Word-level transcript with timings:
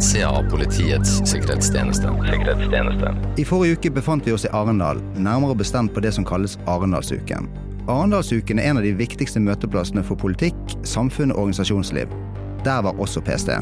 innsida 0.00 0.30
av 0.30 0.42
Politiets 0.50 1.30
sikkerhetstjeneste. 1.30 2.08
sikkerhetstjeneste. 2.30 3.16
I 3.36 3.44
forrige 3.44 3.72
uke 3.72 3.90
befant 3.90 4.26
vi 4.26 4.32
oss 4.32 4.44
i 4.44 4.48
Arendal, 4.52 5.02
nærmere 5.16 5.54
bestemt 5.54 5.92
på 5.94 6.00
det 6.00 6.12
som 6.16 6.24
kalles 6.24 6.58
Arendalsuken. 6.66 7.48
Arendalsuken 7.88 8.58
er 8.58 8.70
en 8.70 8.80
av 8.80 8.82
de 8.82 8.94
viktigste 8.96 9.40
møteplassene 9.40 10.00
for 10.02 10.16
politikk, 10.16 10.56
samfunn 10.88 11.34
og 11.34 11.42
organisasjonsliv. 11.42 12.08
Der 12.64 12.80
var 12.82 12.96
også 12.96 13.20
PST. 13.20 13.52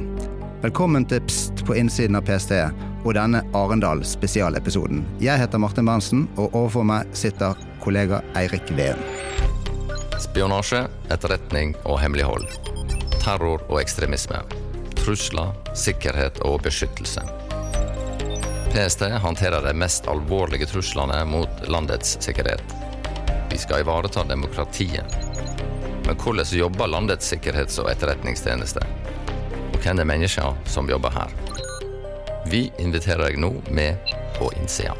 Velkommen 0.62 1.08
til 1.10 1.24
Pst 1.26 1.64
på 1.66 1.74
innsiden 1.74 2.14
av 2.14 2.22
PST 2.22 2.54
og 3.02 3.14
denne 3.18 3.42
Arendal 3.50 4.04
spesialepisoden. 4.06 5.02
Jeg 5.20 5.42
heter 5.42 5.58
Martin 5.58 5.90
Berntsen, 5.90 6.28
og 6.36 6.54
overfor 6.54 6.86
meg 6.86 7.10
sitter 7.18 7.58
kollega 7.82 8.22
Eirik 8.38 8.70
Veum. 8.78 9.02
Spionasje, 10.22 10.86
etterretning 11.10 11.74
og 11.84 11.98
hemmelighold. 11.98 12.46
Terror 13.18 13.58
og 13.66 13.82
ekstremisme. 13.82 14.67
Trusler, 15.08 15.54
sikkerhet 15.72 16.42
og 16.44 16.58
beskyttelse. 16.66 17.22
PST 18.74 19.06
håndterer 19.22 19.62
de 19.64 19.70
mest 19.72 20.04
alvorlige 20.04 20.66
truslene 20.68 21.22
mot 21.24 21.62
landets 21.64 22.18
sikkerhet. 22.20 22.74
Vi 23.48 23.56
skal 23.56 23.80
ivareta 23.80 24.26
demokratiet. 24.28 25.14
Men 26.04 26.18
hvordan 26.20 26.50
jobber 26.58 26.90
landets 26.92 27.32
sikkerhets- 27.32 27.78
og 27.80 27.88
etterretningstjeneste? 27.88 28.82
Og 29.72 29.78
hvem 29.80 30.02
er 30.04 30.10
menneskene 30.10 30.68
som 30.68 30.92
jobber 30.92 31.16
her? 31.16 31.32
Vi 32.52 32.66
inviterer 32.76 33.30
deg 33.30 33.40
nå 33.40 33.54
med 33.70 34.12
på 34.36 34.50
innsida. 34.60 34.92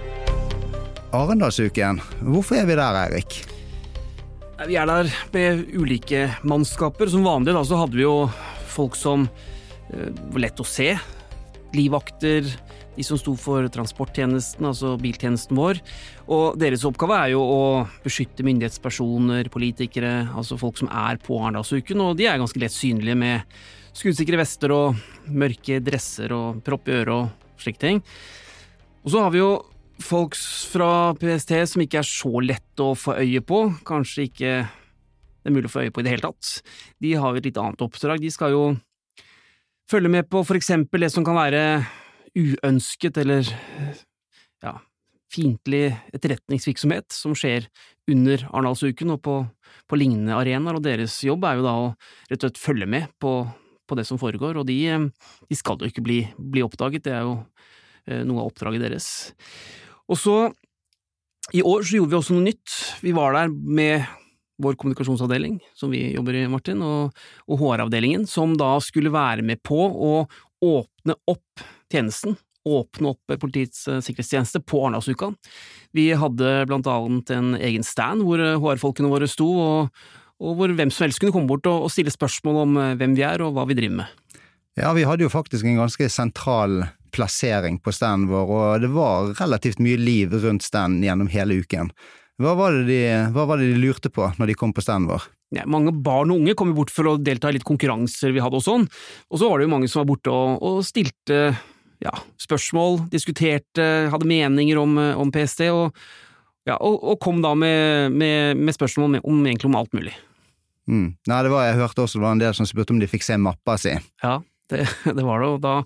Arendalsuken, 1.13 2.01
hvorfor 2.25 2.63
er 2.63 2.65
vi 2.65 2.79
der, 2.81 3.03
Eirik? 3.03 3.43
Vi 4.73 4.81
er 4.81 4.89
der 4.89 5.13
med 5.37 5.69
ulike 5.77 6.31
mannskaper. 6.49 7.13
Som 7.13 7.29
vanlig 7.29 7.53
da, 7.53 7.61
så 7.61 7.85
hadde 7.85 8.01
vi 8.01 8.09
jo 8.09 8.17
folk 8.73 8.97
som 8.97 9.29
lett 10.39 10.61
å 10.61 10.67
se. 10.67 10.93
Livvakter, 11.77 12.47
de 12.97 13.05
som 13.07 13.19
sto 13.21 13.35
for 13.39 13.69
transporttjenesten, 13.73 14.67
altså 14.67 14.95
biltjenesten 15.01 15.59
vår. 15.59 15.81
Og 16.33 16.59
deres 16.61 16.85
oppgave 16.89 17.19
er 17.21 17.35
jo 17.35 17.43
å 17.45 17.63
beskytte 18.05 18.47
myndighetspersoner, 18.47 19.51
politikere, 19.55 20.13
altså 20.33 20.59
folk 20.61 20.81
som 20.81 20.91
er 20.91 21.21
på 21.23 21.39
Arendalsuken, 21.39 22.03
og 22.05 22.17
de 22.19 22.29
er 22.29 22.41
ganske 22.41 22.63
lett 22.63 22.75
synlige 22.75 23.19
med 23.21 23.59
skuddsikre 23.99 24.39
vester 24.41 24.75
og 24.75 24.99
mørke 25.29 25.81
dresser 25.85 26.33
og 26.35 26.63
propp 26.67 26.89
i 26.89 26.97
øret 27.01 27.15
og 27.15 27.63
slike 27.63 27.83
ting. 27.83 28.03
Og 29.05 29.13
så 29.15 29.23
har 29.25 29.35
vi 29.35 29.43
jo 29.43 29.53
folk 30.03 30.37
fra 30.73 31.15
PST 31.19 31.55
som 31.73 31.83
ikke 31.83 32.03
er 32.03 32.07
så 32.07 32.43
lett 32.45 32.83
å 32.83 32.93
få 32.99 33.17
øye 33.19 33.43
på, 33.47 33.63
kanskje 33.89 34.29
ikke 34.29 34.53
det 35.39 35.51
er 35.51 35.55
mulig 35.55 35.71
å 35.71 35.73
få 35.73 35.87
øye 35.87 35.95
på 35.95 36.03
i 36.03 36.05
det 36.05 36.13
hele 36.13 36.27
tatt. 36.27 36.49
De 37.01 37.15
har 37.17 37.33
jo 37.33 37.41
et 37.41 37.47
litt 37.49 37.59
annet 37.63 37.83
oppdrag. 37.87 38.21
De 38.21 38.31
skal 38.35 38.53
jo 38.53 38.63
følge 39.89 40.11
med 40.13 40.29
på 40.31 40.43
for 40.47 40.59
eksempel 40.59 41.05
det 41.05 41.13
som 41.15 41.25
kan 41.27 41.39
være 41.39 41.63
uønsket 42.39 43.19
eller 43.23 43.49
ja, 44.63 44.75
fiendtlig 45.33 45.91
etterretningsvirksomhet 46.15 47.13
som 47.15 47.35
skjer 47.37 47.69
under 48.09 48.45
Arendalsuken 48.49 49.15
og 49.15 49.23
på, 49.25 49.39
på, 49.89 49.99
lignende 50.01 50.37
arenaer, 50.37 50.79
og 50.79 50.85
deres 50.85 51.19
jobb 51.25 51.45
er 51.49 51.59
jo 51.59 51.67
da 51.67 51.75
å 51.77 51.89
rett 52.31 52.39
og 52.41 52.47
slett 52.47 52.63
følge 52.63 52.89
med 52.89 53.11
på, 53.21 53.33
på 53.89 53.99
det 53.99 54.07
som 54.09 54.21
foregår, 54.21 54.61
og 54.61 54.69
de, 54.69 54.79
de 55.49 55.59
skal 55.59 55.81
jo 55.81 55.91
ikke 55.91 56.05
bli, 56.05 56.23
bli, 56.39 56.65
oppdaget, 56.65 57.05
det 57.09 57.17
er 57.17 57.27
jo 57.27 57.37
eh, 58.09 58.25
noe 58.25 58.45
av 58.45 58.53
oppdraget 58.53 58.87
deres. 58.87 59.11
Og 60.09 60.21
så, 60.21 60.39
i 61.53 61.65
år 61.65 61.85
så 61.85 61.99
gjorde 61.99 62.15
vi 62.15 62.21
også 62.21 62.37
noe 62.37 62.49
nytt. 62.49 62.79
Vi 63.05 63.13
var 63.17 63.37
der 63.37 63.53
med 63.53 64.09
vår 64.63 64.75
kommunikasjonsavdeling, 64.75 65.59
som 65.75 65.91
vi 65.95 66.03
jobber 66.15 66.35
i, 66.35 66.45
Martin, 66.51 66.83
og, 66.83 67.17
og 67.47 67.63
HR-avdelingen, 67.63 68.27
som 68.27 68.57
da 68.59 68.75
skulle 68.83 69.13
være 69.15 69.45
med 69.47 69.63
på 69.67 69.79
å 69.79 70.13
åpne 70.65 71.17
opp 71.31 71.65
tjenesten, 71.93 72.37
åpne 72.69 73.13
opp 73.15 73.37
Politiets 73.41 73.87
eh, 73.89 74.01
sikkerhetstjeneste 74.05 74.61
på 74.67 74.83
Arendalsuka. 74.83 75.31
Vi 75.97 76.11
hadde 76.19 76.65
blant 76.69 76.89
annet 76.91 77.31
en 77.33 77.53
egen 77.57 77.87
stand 77.87 78.27
hvor 78.27 78.43
HR-folkene 78.43 79.11
våre 79.13 79.31
sto, 79.31 79.49
og, 79.49 80.05
og, 80.43 80.53
hvor 80.59 80.75
hvem 80.75 80.93
som 80.93 81.07
helst 81.07 81.23
kunne 81.23 81.35
komme 81.35 81.51
bort 81.51 81.69
og, 81.71 81.87
og 81.87 81.95
stille 81.95 82.13
spørsmål 82.13 82.63
om 82.67 82.79
eh, 82.83 82.95
hvem 83.01 83.17
vi 83.19 83.27
er 83.27 83.45
og 83.47 83.55
hva 83.57 83.67
vi 83.71 83.79
driver 83.79 84.03
med. 84.03 84.45
Ja, 84.79 84.93
vi 84.95 85.07
hadde 85.09 85.25
jo 85.25 85.33
faktisk 85.33 85.67
en 85.67 85.81
ganske 85.81 86.07
sentral 86.13 86.85
plassering 87.15 87.81
på 87.83 87.93
standen 87.95 88.29
vår, 88.31 88.51
og 88.53 88.85
det 88.85 88.91
var 88.93 89.33
relativt 89.41 89.81
mye 89.83 89.99
liv 89.99 90.35
rundt 90.45 90.63
standen 90.63 91.03
gjennom 91.07 91.31
hele 91.33 91.63
uken. 91.65 91.91
Hva 92.39 92.55
var, 92.55 92.77
de, 92.87 93.01
hva 93.35 93.49
var, 93.51 93.59
det 93.59 93.73
de, 93.73 93.81
lurte 93.83 94.13
på 94.15 94.29
når 94.39 94.53
de 94.53 94.55
kom 94.59 94.71
på 94.75 94.85
standen 94.85 95.11
vår? 95.11 95.25
Ja, 95.57 95.65
mange 95.67 95.91
barn 95.91 96.31
og 96.31 96.43
unge 96.43 96.55
kom 96.59 96.71
bort 96.77 96.93
for 96.93 97.09
å 97.11 97.17
delta 97.19 97.51
i 97.51 97.57
litt 97.57 97.67
konkurranser 97.67 98.35
vi 98.35 98.43
hadde 98.45 98.61
og 98.61 98.63
sånn, 98.63 98.85
og 99.33 99.41
så 99.41 99.49
var 99.49 99.59
det 99.59 99.67
jo 99.67 99.73
mange 99.73 99.89
som 99.91 100.03
var 100.03 100.11
borte 100.11 100.31
og, 100.31 100.63
og 100.63 100.85
stilte 100.87 101.41
ja, 102.05 102.15
spørsmål, 102.39 103.01
diskuterte, 103.11 103.89
hadde 104.13 104.29
meninger 104.29 104.79
om, 104.79 104.95
om 105.19 105.33
PST, 105.35 105.67
og, 105.75 105.97
ja, 106.69 106.77
og, 106.77 107.01
og, 107.01 107.19
kom 107.25 107.43
da 107.43 107.55
med, 107.59 108.15
med, 108.15 108.61
med 108.61 108.77
spørsmål 108.77 109.09
om, 109.09 109.19
om, 109.33 109.43
egentlig 109.47 109.73
om 109.73 109.79
alt 109.81 109.99
mulig. 109.99 110.15
Mm. 110.89 111.11
Nei, 111.29 111.43
det 111.45 111.53
var, 111.53 111.67
jeg 111.67 111.81
hørte 111.83 112.05
også 112.05 112.21
det 112.21 112.27
var 112.29 112.37
en 112.37 112.45
del 112.45 112.57
som 112.57 112.69
spurte 112.69 112.95
om 112.95 113.03
de 113.03 113.11
fikk 113.11 113.27
se 113.27 113.41
mappa 113.41 113.77
si. 113.81 113.97
Ja, 114.23 114.39
det, 114.71 114.87
det 115.19 115.27
var 115.27 115.43
det, 115.43 115.53
og 115.57 115.63
da 115.65 115.77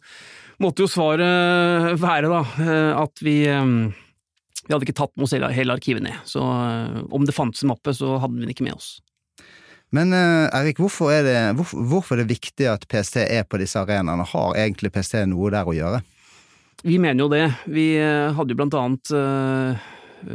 måtte 0.63 0.85
jo 0.85 0.91
svaret 0.91 1.97
være 2.03 2.29
da, 2.31 2.45
eh, 2.61 2.91
at 2.99 3.25
vi 3.25 3.41
eh, 3.51 3.73
vi 4.67 4.75
hadde 4.75 4.87
ikke 4.87 4.99
tatt 5.01 5.15
med 5.17 5.27
oss 5.27 5.35
hele 5.35 5.75
arkivet 5.75 6.05
ned, 6.05 6.19
så 6.29 6.43
eh, 6.43 7.01
om 7.15 7.27
det 7.27 7.35
fantes 7.37 7.65
en 7.65 7.73
mappe, 7.73 7.95
så 7.97 8.17
hadde 8.23 8.37
vi 8.37 8.45
den 8.45 8.55
ikke 8.55 8.67
med 8.67 8.79
oss. 8.79 8.95
Men 9.93 10.15
Erik, 10.17 10.79
hvorfor 10.81 11.11
er, 11.13 11.27
det, 11.27 11.39
hvorfor, 11.59 11.83
hvorfor 11.85 12.17
er 12.17 12.23
det 12.23 12.39
viktig 12.39 12.65
at 12.71 12.87
PST 12.89 13.19
er 13.27 13.43
på 13.45 13.59
disse 13.61 13.77
arenaene? 13.77 14.25
Har 14.25 14.57
egentlig 14.57 14.89
PST 14.95 15.19
noe 15.29 15.51
der 15.53 15.69
å 15.69 15.75
gjøre? 15.77 15.99
Vi 16.81 16.97
mener 16.97 17.27
jo 17.27 17.29
det. 17.29 17.43
Vi 17.69 17.85
hadde 18.01 18.55
jo 18.55 18.57
blant 18.57 18.79
annet 18.81 19.13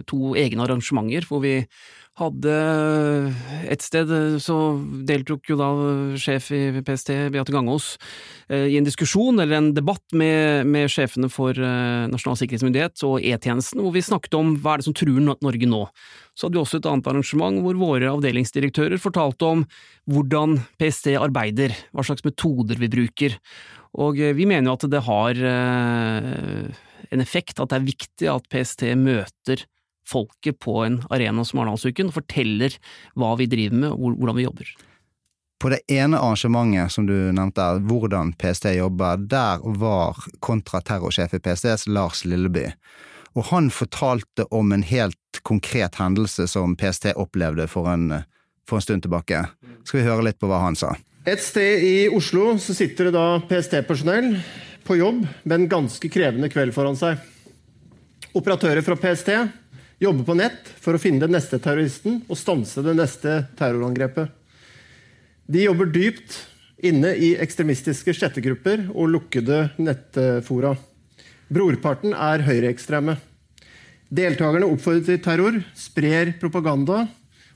to 0.05 0.35
egne 0.37 0.61
arrangementer 0.61 1.25
hvor 1.25 1.41
vi 1.41 1.55
hadde 2.17 2.53
et 3.69 3.83
sted 3.85 4.09
så 4.41 4.55
deltok 5.05 5.51
jo 5.51 5.57
da 5.59 5.67
sjef 6.17 6.49
i 6.55 6.61
PST, 6.81 7.11
Beate 7.33 7.53
Gangås, 7.53 7.91
eh, 8.49 8.65
i 8.73 8.77
en 8.79 8.87
diskusjon 8.87 9.37
eller 9.37 9.59
en 9.59 9.69
debatt 9.75 10.15
med, 10.17 10.65
med 10.65 10.89
sjefene 10.89 11.29
for 11.29 11.53
eh, 11.53 12.07
Nasjonal 12.09 12.39
sikkerhetsmyndighet 12.41 13.05
og 13.05 13.21
E-tjenesten, 13.21 13.83
hvor 13.85 13.93
vi 13.93 14.05
snakket 14.05 14.39
om 14.39 14.55
hva 14.63 14.75
er 14.75 14.81
det 14.81 14.87
som 14.89 14.97
truer 14.97 15.21
Norge 15.21 15.69
nå. 15.69 15.83
Så 16.33 16.47
hadde 16.47 16.57
vi 16.57 16.63
også 16.63 16.81
et 16.81 16.89
annet 16.89 17.11
arrangement 17.13 17.61
hvor 17.61 17.77
våre 17.77 18.09
avdelingsdirektører 18.15 19.01
fortalte 19.01 19.53
om 19.53 19.63
hvordan 20.09 20.57
PST 20.81 21.13
arbeider, 21.21 21.75
hva 21.93 22.05
slags 22.07 22.25
metoder 22.25 22.81
vi 22.81 22.89
bruker. 22.97 23.37
Og 24.01 24.17
eh, 24.17 24.33
vi 24.37 24.49
mener 24.49 24.71
jo 24.71 24.77
at 24.79 24.89
det 24.89 25.05
har 25.05 25.47
en 27.07 27.21
effekt, 27.23 27.59
at 27.61 27.69
det 27.69 27.77
er 27.77 27.89
viktig 27.93 28.29
at 28.33 28.49
PST 28.51 28.89
møter 28.97 29.67
folket 30.07 30.59
på 30.63 30.79
en 30.85 31.01
arena 31.09 31.45
som 31.45 31.61
Arendalsuken 31.61 32.11
og 32.11 32.19
forteller 32.21 32.77
hva 33.19 33.33
vi 33.39 33.49
driver 33.51 33.81
med 33.83 33.95
og 33.95 34.19
hvordan 34.19 34.39
vi 34.39 34.45
jobber. 34.47 34.71
På 35.57 35.71
det 35.73 35.79
ene 35.89 36.19
arrangementet 36.21 36.93
som 36.93 37.07
du 37.09 37.15
nevnte, 37.33 37.65
hvordan 37.89 38.35
PST 38.37 38.69
jobber, 38.77 39.17
der 39.17 39.63
var 39.81 40.19
kontraterrorsjef 40.45 41.33
i 41.33 41.41
PST, 41.41 41.87
Lars 41.89 42.21
Lilleby. 42.25 42.67
Og 43.37 43.49
han 43.49 43.71
fortalte 43.73 44.45
om 44.53 44.71
en 44.71 44.85
helt 44.85 45.41
konkret 45.41 45.97
hendelse 45.97 46.47
som 46.49 46.75
PST 46.77 47.09
opplevde 47.15 47.65
for 47.69 47.89
en, 47.89 48.21
for 48.69 48.77
en 48.77 48.85
stund 48.85 49.05
tilbake. 49.05 49.43
Skal 49.83 50.01
vi 50.01 50.07
høre 50.07 50.29
litt 50.29 50.39
på 50.41 50.49
hva 50.49 50.61
han 50.61 50.77
sa? 50.77 50.93
Et 51.27 51.41
sted 51.43 51.83
i 51.83 51.95
Oslo 52.13 52.53
så 52.61 52.73
sitter 52.77 53.09
det 53.09 53.17
da 53.17 53.41
PST-personell 53.49 54.37
på 54.87 54.95
jobb 54.95 55.25
med 55.43 55.55
en 55.57 55.69
ganske 55.69 56.09
krevende 56.09 56.47
kveld 56.53 56.71
foran 56.75 56.95
seg. 56.95 57.17
Operatører 58.37 58.85
fra 58.85 58.95
PST 59.01 59.33
jobbe 60.01 60.25
på 60.27 60.35
nett 60.37 60.69
for 60.81 60.97
å 60.97 61.01
finne 61.01 61.25
den 61.25 61.35
neste 61.35 61.59
terroristen 61.61 62.21
og 62.27 62.37
stanse 62.39 62.83
det 62.85 62.95
neste 62.97 63.39
terrorangrepet. 63.57 64.29
De 65.47 65.63
jobber 65.63 65.89
dypt 65.93 66.35
inne 66.83 67.13
i 67.15 67.31
ekstremistiske 67.41 68.13
chattegrupper 68.13 68.89
og 68.93 69.09
lukkede 69.15 69.69
nettfora. 69.81 70.75
Brorparten 71.47 72.13
er 72.13 72.43
høyreekstreme. 72.45 73.15
Deltakerne 74.07 74.67
oppfordrer 74.67 75.05
til 75.07 75.23
terror, 75.23 75.57
sprer 75.75 76.35
propaganda 76.41 77.05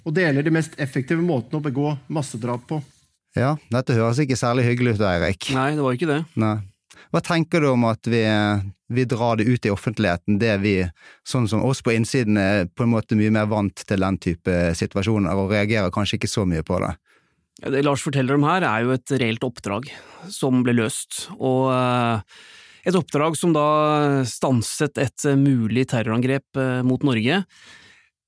og 0.02 0.16
deler 0.16 0.44
de 0.44 0.54
mest 0.56 0.74
effektive 0.82 1.22
måtene 1.24 1.60
å 1.60 1.64
begå 1.64 1.94
massedrap 2.12 2.66
på. 2.70 2.82
Ja, 3.38 3.54
dette 3.72 3.96
høres 3.96 4.20
ikke 4.20 4.40
særlig 4.40 4.66
hyggelig 4.68 4.98
ut, 4.98 5.06
Eirik. 5.08 5.52
Nei, 5.56 5.72
det 5.78 5.86
var 5.86 5.96
ikke 5.96 6.10
det. 6.10 6.22
Nei. 6.42 6.58
Hva 7.12 7.22
tenker 7.24 7.64
du 7.64 7.70
om 7.72 7.86
at 7.88 8.08
vi, 8.08 8.24
vi, 8.92 9.06
drar 9.10 9.40
det 9.40 9.48
ut 9.48 9.66
i 9.66 9.72
offentligheten, 9.74 10.40
det 10.42 10.58
vi, 10.64 10.76
sånn 11.28 11.48
som 11.50 11.64
oss 11.66 11.82
på 11.86 11.94
innsiden, 11.96 12.38
er 12.38 12.68
på 12.68 12.86
en 12.86 12.94
måte 12.94 13.18
mye 13.20 13.34
mer 13.34 13.50
vant 13.52 13.86
til 13.88 14.04
den 14.04 14.20
type 14.22 14.58
situasjoner, 14.78 15.34
og 15.38 15.54
reagerer 15.54 15.94
kanskje 15.94 16.20
ikke 16.20 16.32
så 16.32 16.46
mye 16.50 16.66
på 16.68 16.80
det? 16.84 16.94
Det 17.62 17.84
Lars 17.86 18.02
forteller 18.02 18.40
om 18.40 18.48
her, 18.48 18.66
er 18.66 18.86
jo 18.86 18.96
et 18.96 19.14
reelt 19.22 19.44
oppdrag 19.46 19.92
som 20.32 20.64
ble 20.66 20.76
løst, 20.80 21.28
og 21.38 21.70
eh, 21.76 22.42
et 22.90 22.98
oppdrag 22.98 23.38
som 23.38 23.54
da 23.54 23.68
stanset 24.26 24.98
et 25.02 25.28
mulig 25.38 25.86
terrorangrep 25.92 26.58
eh, 26.58 26.82
mot 26.88 27.04
Norge. 27.06 27.44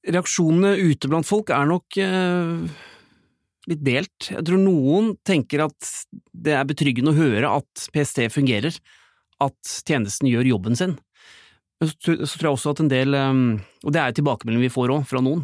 Reaksjonene 0.04 0.75
ute 0.83 1.10
blant 1.10 1.27
folk 1.27 1.50
er 1.56 1.69
nok 1.69 1.98
eh, 2.01 2.81
litt 3.71 3.83
delt. 3.86 4.30
Jeg 4.30 4.45
tror 4.45 4.62
noen 4.62 5.13
tenker 5.25 5.65
at 5.68 5.94
det 6.33 6.56
er 6.57 6.68
betryggende 6.69 7.13
å 7.13 7.18
høre 7.18 7.56
at 7.62 7.88
PST 7.95 8.25
fungerer, 8.33 8.77
at 9.43 9.73
tjenesten 9.87 10.29
gjør 10.31 10.53
jobben 10.53 10.77
sin. 10.79 10.97
Så 11.83 11.93
tror 11.99 12.47
jeg 12.47 12.53
også 12.53 12.73
at 12.73 12.81
en 12.83 12.91
del, 12.91 13.15
og 13.17 13.91
det 13.91 13.99
er 13.99 14.15
tilbakemeldingen 14.15 14.69
vi 14.69 14.71
får 14.71 14.93
òg 14.93 15.07
fra 15.09 15.19
noen, 15.23 15.41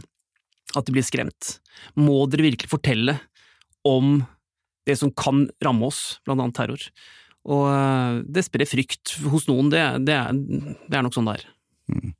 at 0.77 0.87
de 0.87 0.93
blir 0.95 1.03
skremt. 1.03 1.57
Må 1.99 2.21
dere 2.31 2.45
virkelig 2.47 2.71
fortelle 2.71 3.17
om 3.87 4.21
det 4.87 4.95
som 4.99 5.11
kan 5.11 5.47
ramme 5.65 5.89
oss, 5.89 6.19
blant 6.25 6.41
annet 6.41 6.57
terror? 6.57 6.85
Og 7.49 7.63
eh, 7.71 8.19
det 8.27 8.45
sprer 8.45 8.67
frykt 8.69 9.15
hos 9.31 9.47
noen, 9.49 9.71
det, 9.73 9.81
det, 10.07 10.15
er, 10.15 10.35
det 10.35 10.97
er, 10.97 11.05
nok 11.05 11.15
sånn 11.15 11.29
det 11.29 11.39
er. 11.39 11.45
Mm. 11.89 12.11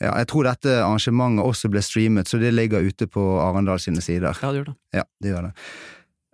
Ja, 0.00 0.12
jeg 0.22 0.28
tror 0.30 0.46
dette 0.48 0.76
arrangementet 0.80 1.44
også 1.44 1.70
ble 1.72 1.82
streamet, 1.84 2.30
så 2.30 2.40
det 2.40 2.54
ligger 2.54 2.84
ute 2.86 3.08
på 3.10 3.24
Arendal 3.42 3.82
sine 3.82 4.04
sider. 4.04 4.38
Ja, 4.38 4.52
det 4.52 4.62
gjør 4.62 4.70
det. 4.70 4.76
Ja, 4.96 5.04
det 5.22 5.34
gjør 5.34 5.50
det. 5.50 5.52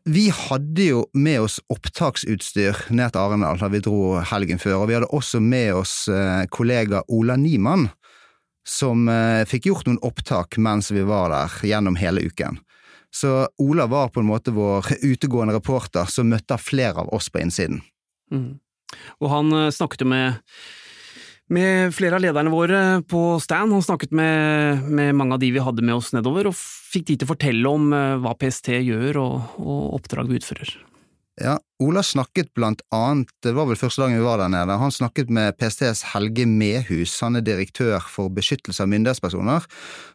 Vi 0.08 0.30
hadde 0.32 0.84
jo 0.84 1.00
med 1.12 1.42
oss 1.44 1.58
opptaksutstyr 1.68 2.78
ned 2.96 3.12
til 3.12 3.20
Arendal 3.20 3.58
da 3.60 3.68
vi 3.68 3.80
dro 3.84 4.16
helgen 4.30 4.60
før, 4.60 4.78
og 4.80 4.88
vi 4.88 4.94
hadde 4.96 5.10
også 5.12 5.40
med 5.44 5.74
oss 5.76 6.06
eh, 6.08 6.46
kollega 6.48 7.02
Ola 7.12 7.36
Niemann, 7.36 7.90
som 8.64 9.04
eh, 9.12 9.44
fikk 9.48 9.68
gjort 9.68 9.90
noen 9.90 10.00
opptak 10.06 10.56
mens 10.64 10.88
vi 10.94 11.04
var 11.04 11.28
der 11.34 11.58
gjennom 11.68 11.98
hele 12.00 12.24
uken. 12.24 12.56
Så 13.12 13.50
Ola 13.60 13.84
var 13.90 14.08
på 14.14 14.22
en 14.22 14.30
måte 14.30 14.54
vår 14.56 14.94
utegående 15.02 15.58
reporter 15.58 16.08
som 16.08 16.32
møtte 16.32 16.56
flere 16.56 17.04
av 17.04 17.12
oss 17.12 17.28
på 17.28 17.42
innsiden. 17.44 17.82
Mm. 18.32 18.56
Og 19.20 19.32
han 19.34 19.52
eh, 19.60 19.70
snakket 19.76 20.06
jo 20.06 20.12
med, 20.14 20.40
med 21.54 21.94
flere 21.96 22.18
av 22.18 22.24
lederne 22.24 22.52
våre 22.52 22.80
på 23.08 23.22
stand. 23.42 23.72
Han 23.74 23.84
snakket 23.84 24.12
med, 24.14 24.84
med, 24.88 25.14
mange 25.16 25.36
av 25.36 25.42
de 25.42 25.52
vi 25.54 25.62
hadde 25.64 25.84
med 25.84 25.96
oss 25.98 26.12
nedover, 26.16 26.50
og 26.50 26.56
fikk 26.56 27.08
de 27.10 27.16
til 27.16 27.28
å 27.28 27.32
fortelle 27.32 27.72
om 27.72 27.88
eh, 27.96 28.18
hva 28.22 28.34
PST 28.38 28.74
gjør 28.76 29.22
og, 29.22 29.58
og 29.62 29.98
oppdrag 30.00 30.30
vi 30.30 30.40
utfører. 30.40 30.76
Ja, 31.38 31.54
Ola 31.78 32.02
snakket 32.02 32.50
blant 32.58 32.80
annet, 32.90 33.30
det 33.46 33.52
var 33.54 33.68
vel 33.68 33.78
første 33.78 34.02
dagen 34.02 34.18
vi 34.18 34.24
var 34.24 34.40
der 34.40 34.50
nede, 34.50 34.74
han 34.80 34.90
snakket 34.90 35.28
med 35.30 35.54
PSTs 35.60 36.02
Helge 36.10 36.48
Mehus, 36.50 37.12
han 37.22 37.38
er 37.38 37.44
direktør 37.46 38.02
for 38.10 38.32
beskyttelse 38.34 38.82
av 38.82 38.90
myndighetspersoner, 38.90 39.68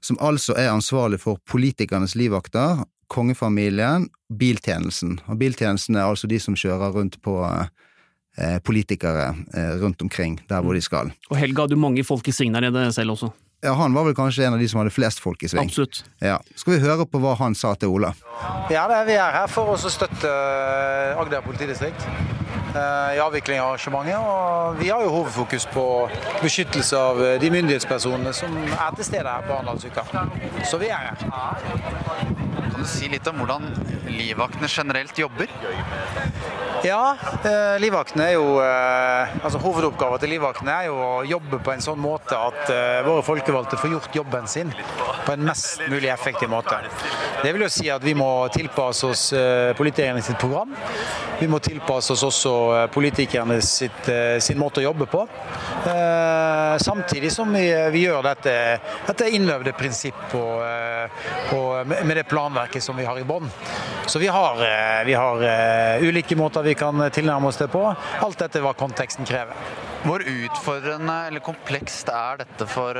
som 0.03 0.19
altså 0.19 0.57
er 0.59 0.73
ansvarlig 0.73 1.21
for 1.23 1.39
politikernes 1.47 2.17
livvakter, 2.19 2.83
kongefamilien, 3.13 4.09
biltjenesten. 4.35 5.21
Og 5.29 5.39
biltjenesten 5.39 5.95
er 5.95 6.09
altså 6.09 6.27
de 6.27 6.41
som 6.43 6.57
kjører 6.59 6.91
rundt 6.97 7.21
på 7.23 7.39
eh, 7.47 7.71
politikere 8.65 9.31
eh, 9.53 9.73
rundt 9.81 10.01
omkring 10.01 10.39
der 10.49 10.61
hvor 10.61 10.73
de 10.73 10.81
skal. 10.81 11.11
Og 11.29 11.37
Helga 11.37 11.65
hadde 11.65 11.77
jo 11.77 11.81
mange 11.81 12.03
folk 12.07 12.27
i 12.27 12.35
sving 12.35 12.53
der 12.55 12.65
nede 12.69 12.91
selv 12.93 13.15
også. 13.15 13.31
Ja, 13.63 13.73
Han 13.79 13.93
var 13.95 14.03
vel 14.03 14.15
kanskje 14.15 14.43
en 14.45 14.57
av 14.57 14.59
de 14.59 14.67
som 14.67 14.81
hadde 14.81 14.91
flest 14.91 15.21
folk 15.23 15.43
i 15.43 15.47
sving. 15.47 15.69
Absolutt. 15.69 16.03
Ja. 16.21 16.37
Skal 16.55 16.75
vi 16.75 16.79
høre 16.83 17.05
på 17.07 17.21
hva 17.23 17.37
han 17.39 17.55
sa 17.55 17.75
til 17.79 17.93
Ola? 17.95 18.11
Ja, 18.73 18.87
det 18.91 18.97
er 18.97 19.05
Vi 19.07 19.15
er 19.15 19.37
her 19.37 19.47
for 19.47 19.71
å 19.71 19.77
støtte 19.79 20.27
eh, 20.27 21.19
Agder 21.21 21.45
politidistrikt 21.45 22.03
i 22.75 23.19
avvikling 23.21 23.61
av 23.61 23.73
arrangementet. 23.73 24.17
Og 24.17 24.79
vi 24.81 24.89
har 24.89 25.03
jo 25.05 25.11
hovedfokus 25.13 25.67
på 25.73 25.85
beskyttelse 26.41 26.97
av 26.97 27.21
de 27.41 27.51
myndighetspersonene 27.53 28.33
som 28.35 28.55
er 28.63 28.97
til 28.97 29.09
stede 29.11 29.29
her 29.29 29.45
på 29.47 29.57
Arendalsuka. 29.57 30.05
Så 30.69 30.81
vi 30.81 30.91
er 30.93 31.11
her. 31.11 31.25
Kan 32.73 32.81
du 32.81 32.89
si 32.89 33.09
litt 33.11 33.27
om 33.29 33.37
hvordan 33.43 33.69
livvaktene 34.09 34.69
generelt 34.71 35.19
jobber? 35.19 35.51
Ja, 36.83 37.15
eh, 37.47 37.79
livvaktene 37.79 38.25
er 38.27 38.33
jo 38.35 38.57
eh, 38.59 39.35
altså 39.39 39.59
Hovedoppgaven 39.63 40.19
til 40.19 40.33
livvaktene 40.33 40.73
er 40.81 40.89
jo 40.89 40.97
å 40.99 41.21
jobbe 41.23 41.61
på 41.63 41.71
en 41.71 41.83
sånn 41.85 42.01
måte 42.03 42.35
at 42.35 42.73
eh, 42.73 42.99
våre 43.05 43.23
folkevalgte 43.23 43.79
får 43.79 43.93
gjort 43.93 44.17
jobben 44.19 44.49
sin 44.51 44.73
på 45.23 45.31
en 45.31 45.45
mest 45.47 45.79
mulig 45.87 46.11
effektiv 46.11 46.51
måte. 46.51 46.81
Det 47.39 47.53
vil 47.55 47.63
jo 47.63 47.71
si 47.71 47.87
at 47.93 48.03
vi 48.03 48.15
må 48.19 48.27
tilpasse 48.51 49.07
oss 49.07 49.29
eh, 49.31 50.19
sitt 50.19 50.39
program. 50.41 50.75
Vi 51.39 51.47
må 51.47 51.59
tilpasse 51.63 52.13
oss 52.13 52.23
også 52.23 52.51
eh, 52.51 52.62
politikerne 52.93 53.59
sitt, 53.61 54.07
eh, 54.09 54.39
sin 54.43 54.59
måte 54.59 54.81
å 54.81 54.87
jobbe 54.89 55.05
på. 55.05 55.27
samtidig 56.79 57.31
som 57.31 57.53
vi, 57.53 57.65
vi 57.91 58.05
gjør 58.05 58.23
dette, 58.23 58.79
dette 59.07 59.29
innøvde 59.35 59.73
prinsipp 59.77 60.15
på, 60.31 60.43
på, 61.49 61.59
med 61.85 62.17
det 62.17 62.23
planverket 62.23 62.83
som 62.83 62.97
vi 62.97 63.05
har 63.05 63.19
i 63.19 63.25
bånn. 63.27 63.49
Så 64.07 64.19
vi 64.19 64.27
har, 64.31 64.63
vi 65.05 65.13
har 65.13 65.43
ulike 66.01 66.35
måter 66.39 66.63
vi 66.63 66.73
kan 66.79 67.09
tilnærme 67.11 67.51
oss 67.51 67.59
det 67.59 67.67
på. 67.67 67.83
Alt 68.23 68.39
dette 68.39 68.63
hva 68.63 68.73
konteksten 68.73 69.27
krever. 69.27 69.59
Hvor 70.03 70.23
utfordrende 70.27 71.17
eller 71.29 71.43
komplekst 71.43 72.09
er 72.11 72.43
dette 72.43 72.67
for, 72.67 72.97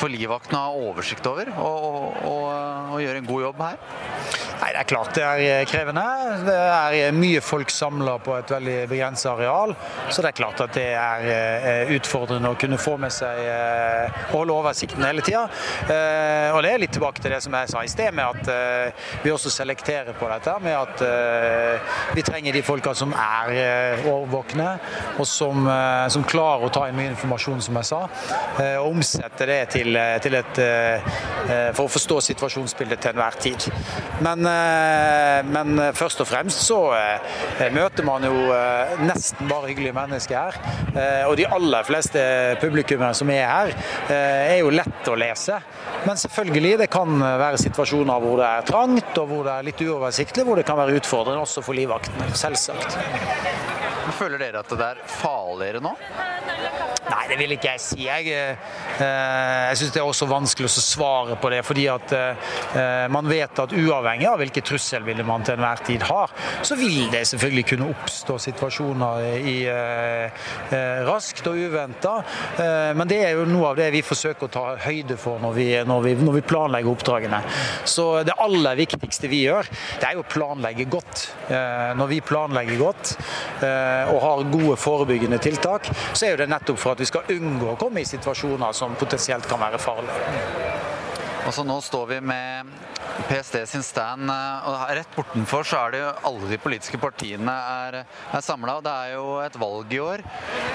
for 0.00 0.12
livvaktene 0.12 0.60
å 0.60 0.70
ha 0.70 0.90
oversikt 0.90 1.26
over 1.28 1.50
og, 1.52 1.86
og, 1.86 2.20
og, 2.30 2.46
og 2.96 3.02
gjøre 3.04 3.22
en 3.22 3.28
god 3.28 3.46
jobb 3.48 3.64
her? 3.66 3.80
Nei, 4.56 4.70
Det 4.72 4.80
er 4.80 4.88
klart 4.88 5.12
det 5.16 5.24
er 5.24 5.42
eh, 5.44 5.66
krevende. 5.68 6.04
Det 6.46 6.56
er 6.56 7.16
mye 7.16 7.42
folk 7.44 7.70
samla 7.72 8.16
på 8.24 8.36
et 8.38 8.52
veldig 8.54 8.76
begrenset 8.88 9.28
areal. 9.34 9.74
Så 10.08 10.24
det 10.24 10.30
er 10.30 10.38
klart 10.38 10.62
at 10.64 10.72
det 10.76 10.86
er 10.96 11.26
eh, 11.32 11.92
utfordrende 11.96 12.52
å 12.52 12.58
kunne 12.58 12.78
få 12.80 12.96
med 13.00 13.12
seg 13.12 13.42
eh, 13.42 14.22
holde 14.32 14.56
oversikten 14.56 15.04
hele 15.04 15.24
tida. 15.24 15.44
Og 16.56 16.62
det 16.64 16.70
er 16.72 16.80
litt 16.80 16.94
tilbake 16.96 17.20
til 17.22 17.34
det 17.34 17.42
som 17.44 17.54
jeg 17.56 17.70
sa 17.70 17.82
i 17.84 17.90
sted, 17.90 18.14
med 18.16 18.24
at 18.24 19.22
vi 19.22 19.32
også 19.32 19.50
selekterer 19.52 20.16
på 20.16 20.28
dette. 20.30 20.54
Med 20.64 20.76
at 20.78 22.14
vi 22.16 22.24
trenger 22.26 22.56
de 22.56 22.62
folka 22.64 22.94
som 22.96 23.12
er 23.16 24.06
årvåkne, 24.08 24.68
og 25.20 25.28
som, 25.28 25.68
som 26.12 26.24
klarer 26.26 26.45
å 26.66 26.72
ta 26.72 26.86
inn 26.88 26.98
mye 26.98 27.12
informasjon, 27.12 27.62
som 27.64 27.80
jeg 27.80 27.90
sa. 27.90 28.02
Og 28.80 28.90
omsette 28.90 29.48
det 29.48 29.60
til, 29.76 29.98
til 30.24 30.38
et 30.38 30.60
For 31.76 31.84
å 31.86 31.92
forstå 31.92 32.20
situasjonsbildet 32.30 33.02
til 33.02 33.14
enhver 33.14 33.40
tid. 33.42 33.68
Men 34.24 34.46
Eh, 35.36 35.42
men, 35.46 35.80
først 35.96 36.22
og 36.22 36.28
fremst 36.28 36.62
så 36.66 36.78
eh, 36.96 37.68
møter 37.74 38.06
man 38.06 38.24
jo 38.26 38.34
eh, 38.54 38.96
nesten 39.06 39.48
bare 39.50 39.70
hyggelige 39.70 39.96
mennesker 39.96 40.36
her. 40.36 40.58
Og 41.28 41.34
de 41.36 41.44
aller 41.52 41.84
fleste 41.84 42.20
publikummere 42.62 43.16
som 43.16 43.28
er 43.32 43.44
her, 43.44 43.72
er 44.12 44.56
jo 44.62 44.72
lett 44.72 45.10
å 45.10 45.16
lese. 45.18 45.58
Men 46.06 46.16
selvfølgelig, 46.20 46.72
det 46.80 46.88
kan 46.92 47.20
være 47.20 47.60
situasjoner 47.60 48.22
hvor 48.24 48.40
det 48.40 48.48
er 48.48 48.68
trangt 48.70 49.20
og 49.20 49.30
hvor 49.30 49.44
det 49.46 49.56
er 49.58 49.68
litt 49.68 49.84
uoversiktlig, 49.84 50.46
hvor 50.48 50.56
det 50.56 50.66
kan 50.68 50.80
være 50.80 50.96
utfordrende 51.02 51.44
også 51.44 51.64
for 51.66 51.76
livvaktene. 51.76 52.32
Selvsagt. 52.38 53.75
Føler 54.16 54.40
dere 54.40 54.62
at 54.64 54.70
det 54.72 54.86
er 54.86 55.02
farligere 55.18 55.82
nå? 55.84 55.92
Nei, 57.06 57.26
det 57.30 57.36
vil 57.38 57.54
ikke 57.54 57.74
jeg 57.74 57.82
si. 57.82 57.98
Jeg, 58.06 58.30
eh, 58.34 58.70
jeg 59.70 59.78
syns 59.78 59.92
det 59.94 60.00
er 60.00 60.08
også 60.08 60.26
vanskelig 60.30 60.66
å 60.66 60.72
svare 60.74 61.36
på 61.38 61.50
det. 61.52 61.60
Fordi 61.66 61.84
at 61.92 62.14
eh, 62.16 63.04
man 63.12 63.28
vet 63.30 63.60
at 63.62 63.74
uavhengig 63.76 64.26
av 64.26 64.40
hvilke 64.42 64.62
trusselbilder 64.66 65.26
man 65.26 65.44
til 65.46 65.54
enhver 65.54 65.82
tid 65.86 66.02
har, 66.08 66.34
så 66.66 66.78
vil 66.78 67.06
det 67.12 67.22
selvfølgelig 67.30 67.66
kunne 67.70 67.90
oppstå 67.92 68.38
situasjoner 68.48 69.26
i, 69.38 69.56
eh, 69.70 70.46
raskt 71.06 71.46
og 71.46 71.60
uventa. 71.60 72.16
Men 72.96 73.08
det 73.08 73.18
er 73.22 73.36
jo 73.36 73.44
noe 73.48 73.70
av 73.70 73.78
det 73.78 73.88
vi 73.94 74.02
forsøker 74.04 74.48
å 74.48 74.52
ta 74.52 74.64
høyde 74.82 75.16
for 75.20 75.40
når 75.42 75.54
vi, 75.54 75.66
når 75.86 76.02
vi, 76.02 76.14
når 76.26 76.36
vi 76.38 76.44
planlegger 76.48 76.90
oppdragene. 76.90 77.40
Så 77.86 78.06
det 78.26 78.34
aller 78.42 78.78
viktigste 78.78 79.30
vi 79.30 79.44
gjør, 79.44 79.68
det 80.00 80.08
er 80.08 80.16
jo 80.16 80.24
å 80.24 80.28
planlegge 80.30 80.88
godt. 80.90 81.26
Når 81.98 82.10
vi 82.10 82.20
planlegger 82.24 82.80
godt 82.80 83.14
og 83.66 84.18
har 84.24 84.44
gode 84.52 84.76
forebyggende 84.80 85.40
tiltak, 85.42 85.90
så 86.12 86.26
er 86.26 86.34
jo 86.34 86.40
det 86.42 86.50
nettopp 86.50 86.80
for 86.80 86.95
at 86.95 86.95
vi 87.00 87.06
skal 87.08 87.32
unngå 87.36 87.72
å 87.72 87.78
komme 87.80 88.00
i 88.00 88.08
situasjoner 88.08 88.72
som 88.76 88.94
potensielt 88.98 89.48
kan 89.48 89.60
være 89.60 89.78
farlige. 89.78 90.44
Og 91.46 91.54
så 91.54 91.64
Nå 91.66 91.80
står 91.84 92.06
vi 92.10 92.20
med 92.20 92.76
PST 93.28 93.56
sin 93.68 93.82
stand. 93.82 94.30
Eh, 94.30 94.68
og 94.68 94.92
Rett 94.96 95.16
bortenfor 95.16 95.66
så 95.66 95.80
er 95.86 95.94
det 95.94 96.02
jo 96.02 96.10
alle 96.30 96.50
de 96.50 96.58
politiske 96.60 97.00
partiene 97.00 97.52
er, 97.52 98.00
er 98.04 98.44
samla. 98.44 98.78
Det 98.84 98.92
er 98.92 99.14
jo 99.16 99.26
et 99.44 99.58
valg 99.60 99.94
i 99.94 100.00
år. 100.02 100.24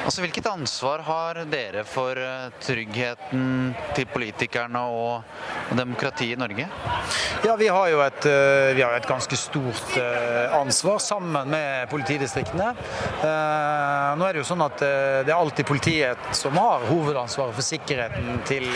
Altså, 0.05 0.24
Hvilket 0.25 0.50
ansvar 0.50 1.03
har 1.05 1.41
dere 1.51 1.86
for 1.88 2.17
eh, 2.17 2.50
tryggheten 2.63 3.74
til 3.95 4.10
politikerne 4.12 4.81
og, 4.89 5.38
demokratiet 5.71 6.36
i 6.36 6.39
Norge? 6.39 6.65
Ja, 7.45 7.55
Vi 7.55 7.67
har 7.71 7.88
jo 7.91 8.01
et, 8.03 8.25
eh, 8.27 8.81
har 8.81 8.98
et 8.98 9.07
ganske 9.07 9.38
stort 9.38 9.93
ansvar 10.57 11.00
sammen 11.00 11.50
med 11.50 11.89
politidistriktene. 11.89 12.71
Nå 13.21 14.25
er 14.25 14.33
det 14.33 14.41
jo 14.41 14.48
sånn 14.48 14.63
at 14.65 14.81
det 14.81 15.31
er 15.31 15.38
alltid 15.38 15.67
politiet 15.67 16.31
som 16.36 16.57
har 16.60 16.83
hovedansvaret 16.89 17.55
for 17.55 17.65
sikkerheten 17.65 18.41
til, 18.48 18.67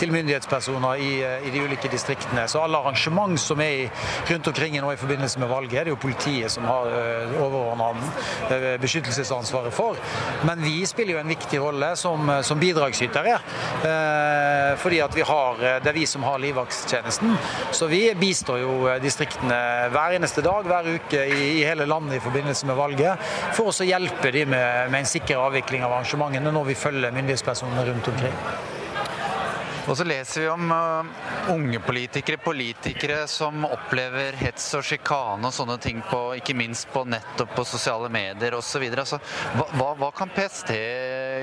til 0.00 0.14
myndighetspersoner 0.14 1.02
i, 1.02 1.12
i 1.46 1.52
de 1.54 1.62
ulike 1.66 1.90
distriktene. 1.92 2.46
Så 2.50 2.62
alle 2.62 2.80
arrangement 2.86 3.40
som 3.40 3.60
er 3.60 3.90
rundt 4.30 4.46
omkring 4.46 4.76
nå 4.80 4.92
i 4.92 5.00
forbindelse 5.00 5.40
med 5.42 5.50
valget, 5.50 5.72
det 5.76 5.90
er 5.90 5.92
jo 5.92 6.00
politiet 6.00 6.52
som 6.52 6.66
har 6.68 6.90
eh, 6.90 7.34
overordna 7.42 7.90
eh, 8.50 8.76
beskyttelsesansvaret 8.82 9.74
for. 9.74 9.98
Men 10.46 10.62
vi 10.64 10.78
spiller 10.86 11.16
jo 11.16 11.22
en 11.22 11.32
viktig 11.32 11.60
rolle 11.62 11.92
som, 11.98 12.28
eh, 12.30 12.42
som 12.46 12.60
bidragsytere. 12.60 13.38
Fordi 14.76 14.98
at 15.00 15.14
vi 15.16 15.22
har, 15.26 15.58
det 15.82 15.90
er 15.90 15.96
vi 15.96 16.06
som 16.08 16.24
har 16.26 16.38
livvaktstjenesten. 16.42 17.34
Så 17.72 17.88
vi 17.90 18.00
bistår 18.18 18.60
jo 18.60 18.72
distriktene 19.02 19.58
hver 19.92 20.16
eneste 20.16 20.44
dag, 20.44 20.66
hver 20.66 20.88
uke 20.96 21.22
i, 21.32 21.64
hele 21.64 21.86
landet 21.88 22.18
i 22.18 22.24
forbindelse 22.24 22.68
med 22.68 22.78
valget. 22.78 23.26
For 23.56 23.70
å 23.70 23.88
hjelpe 23.88 24.32
de 24.34 24.46
med, 24.46 24.90
med 24.92 25.02
en 25.02 25.12
sikker 25.12 25.42
avvikling 25.42 25.86
av 25.86 25.98
arrangementene 25.98 26.54
når 26.54 26.72
vi 26.72 26.80
følger 26.86 27.14
myndighetspersonene 27.14 27.86
rundt 27.90 28.10
omkring. 28.12 28.75
Og 29.86 29.94
så 29.94 30.04
leser 30.06 30.42
vi 30.42 30.48
om 30.50 30.72
uh, 30.72 31.06
unge 31.52 31.78
politikere, 31.86 32.40
politikere 32.42 33.20
som 33.30 33.62
opplever 33.68 34.34
hets 34.40 34.66
og 34.74 34.82
sjikane 34.86 35.46
og 35.46 35.54
sånne 35.54 35.76
ting 35.82 36.00
på, 36.10 36.20
ikke 36.40 36.56
minst 36.58 36.90
på 36.90 37.04
nett 37.06 37.42
og 37.44 37.52
på 37.54 37.64
sosiale 37.68 38.10
medier 38.10 38.56
osv. 38.58 38.82
Altså, 38.90 39.20
hva, 39.54 39.68
hva, 39.76 39.92
hva 40.00 40.10
kan 40.16 40.32
PST 40.34 40.72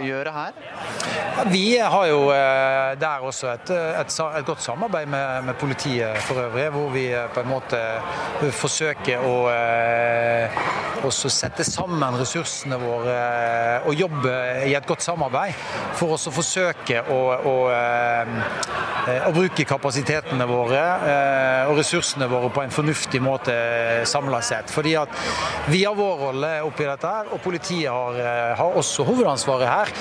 gjøre 0.06 0.34
her? 0.36 0.58
Vi 1.50 1.78
har 1.78 2.06
jo 2.10 2.20
uh, 2.30 2.94
der 3.00 3.26
også 3.26 3.50
et, 3.54 3.72
et, 3.74 4.18
et 4.40 4.46
godt 4.46 4.62
samarbeid 4.62 5.10
med, 5.10 5.44
med, 5.50 5.58
politiet 5.60 6.18
for 6.28 6.44
øvrig, 6.46 6.70
hvor 6.76 6.90
vi 6.94 7.08
uh, 7.16 7.26
på 7.34 7.44
en 7.44 7.50
måte 7.50 7.82
forsøker 8.54 9.24
å 9.24 9.36
også 11.04 11.30
sette 11.32 11.66
sammen 11.68 12.16
ressursene 12.16 12.78
våre 12.80 13.16
og 13.90 13.98
jobbe 13.98 14.34
i 14.70 14.76
et 14.78 14.88
godt 14.88 15.04
samarbeid 15.04 15.58
for 16.00 16.16
oss 16.16 16.30
å 16.30 16.36
forsøke 16.36 17.02
å, 17.12 17.20
å 17.50 17.56
Eh, 19.04 19.26
å 19.28 19.34
bruke 19.36 19.66
kapasitetene 19.68 20.46
våre 20.48 20.80
eh, 20.80 21.68
og 21.68 21.76
ressursene 21.82 22.28
våre 22.32 22.48
på 22.56 22.62
en 22.64 22.72
fornuftig 22.72 23.20
måte 23.24 23.54
samla 24.08 24.40
sett. 24.46 24.72
Fordi 24.72 24.94
at 24.96 25.12
vi 25.68 25.82
har 25.84 25.98
vår 25.98 26.22
rolle 26.22 26.52
oppi 26.64 26.88
dette 26.88 27.12
her, 27.12 27.32
og 27.36 27.42
politiet 27.44 27.92
har, 27.92 28.20
eh, 28.22 28.54
har 28.60 28.80
også 28.80 29.04
hovedansvaret 29.10 29.68
her. 29.68 29.93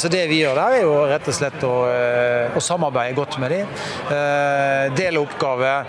Så 0.00 0.08
det 0.12 0.22
vi 0.30 0.40
gjør 0.40 0.56
der, 0.56 0.76
er 0.78 0.84
jo 0.84 0.94
rett 1.10 1.28
og 1.28 1.36
slett 1.36 1.64
å, 1.66 1.72
å 2.56 2.62
samarbeide 2.62 3.16
godt 3.18 3.38
med 3.42 3.52
dem. 3.54 3.72
Dele 4.96 5.20
oppgaver, 5.20 5.88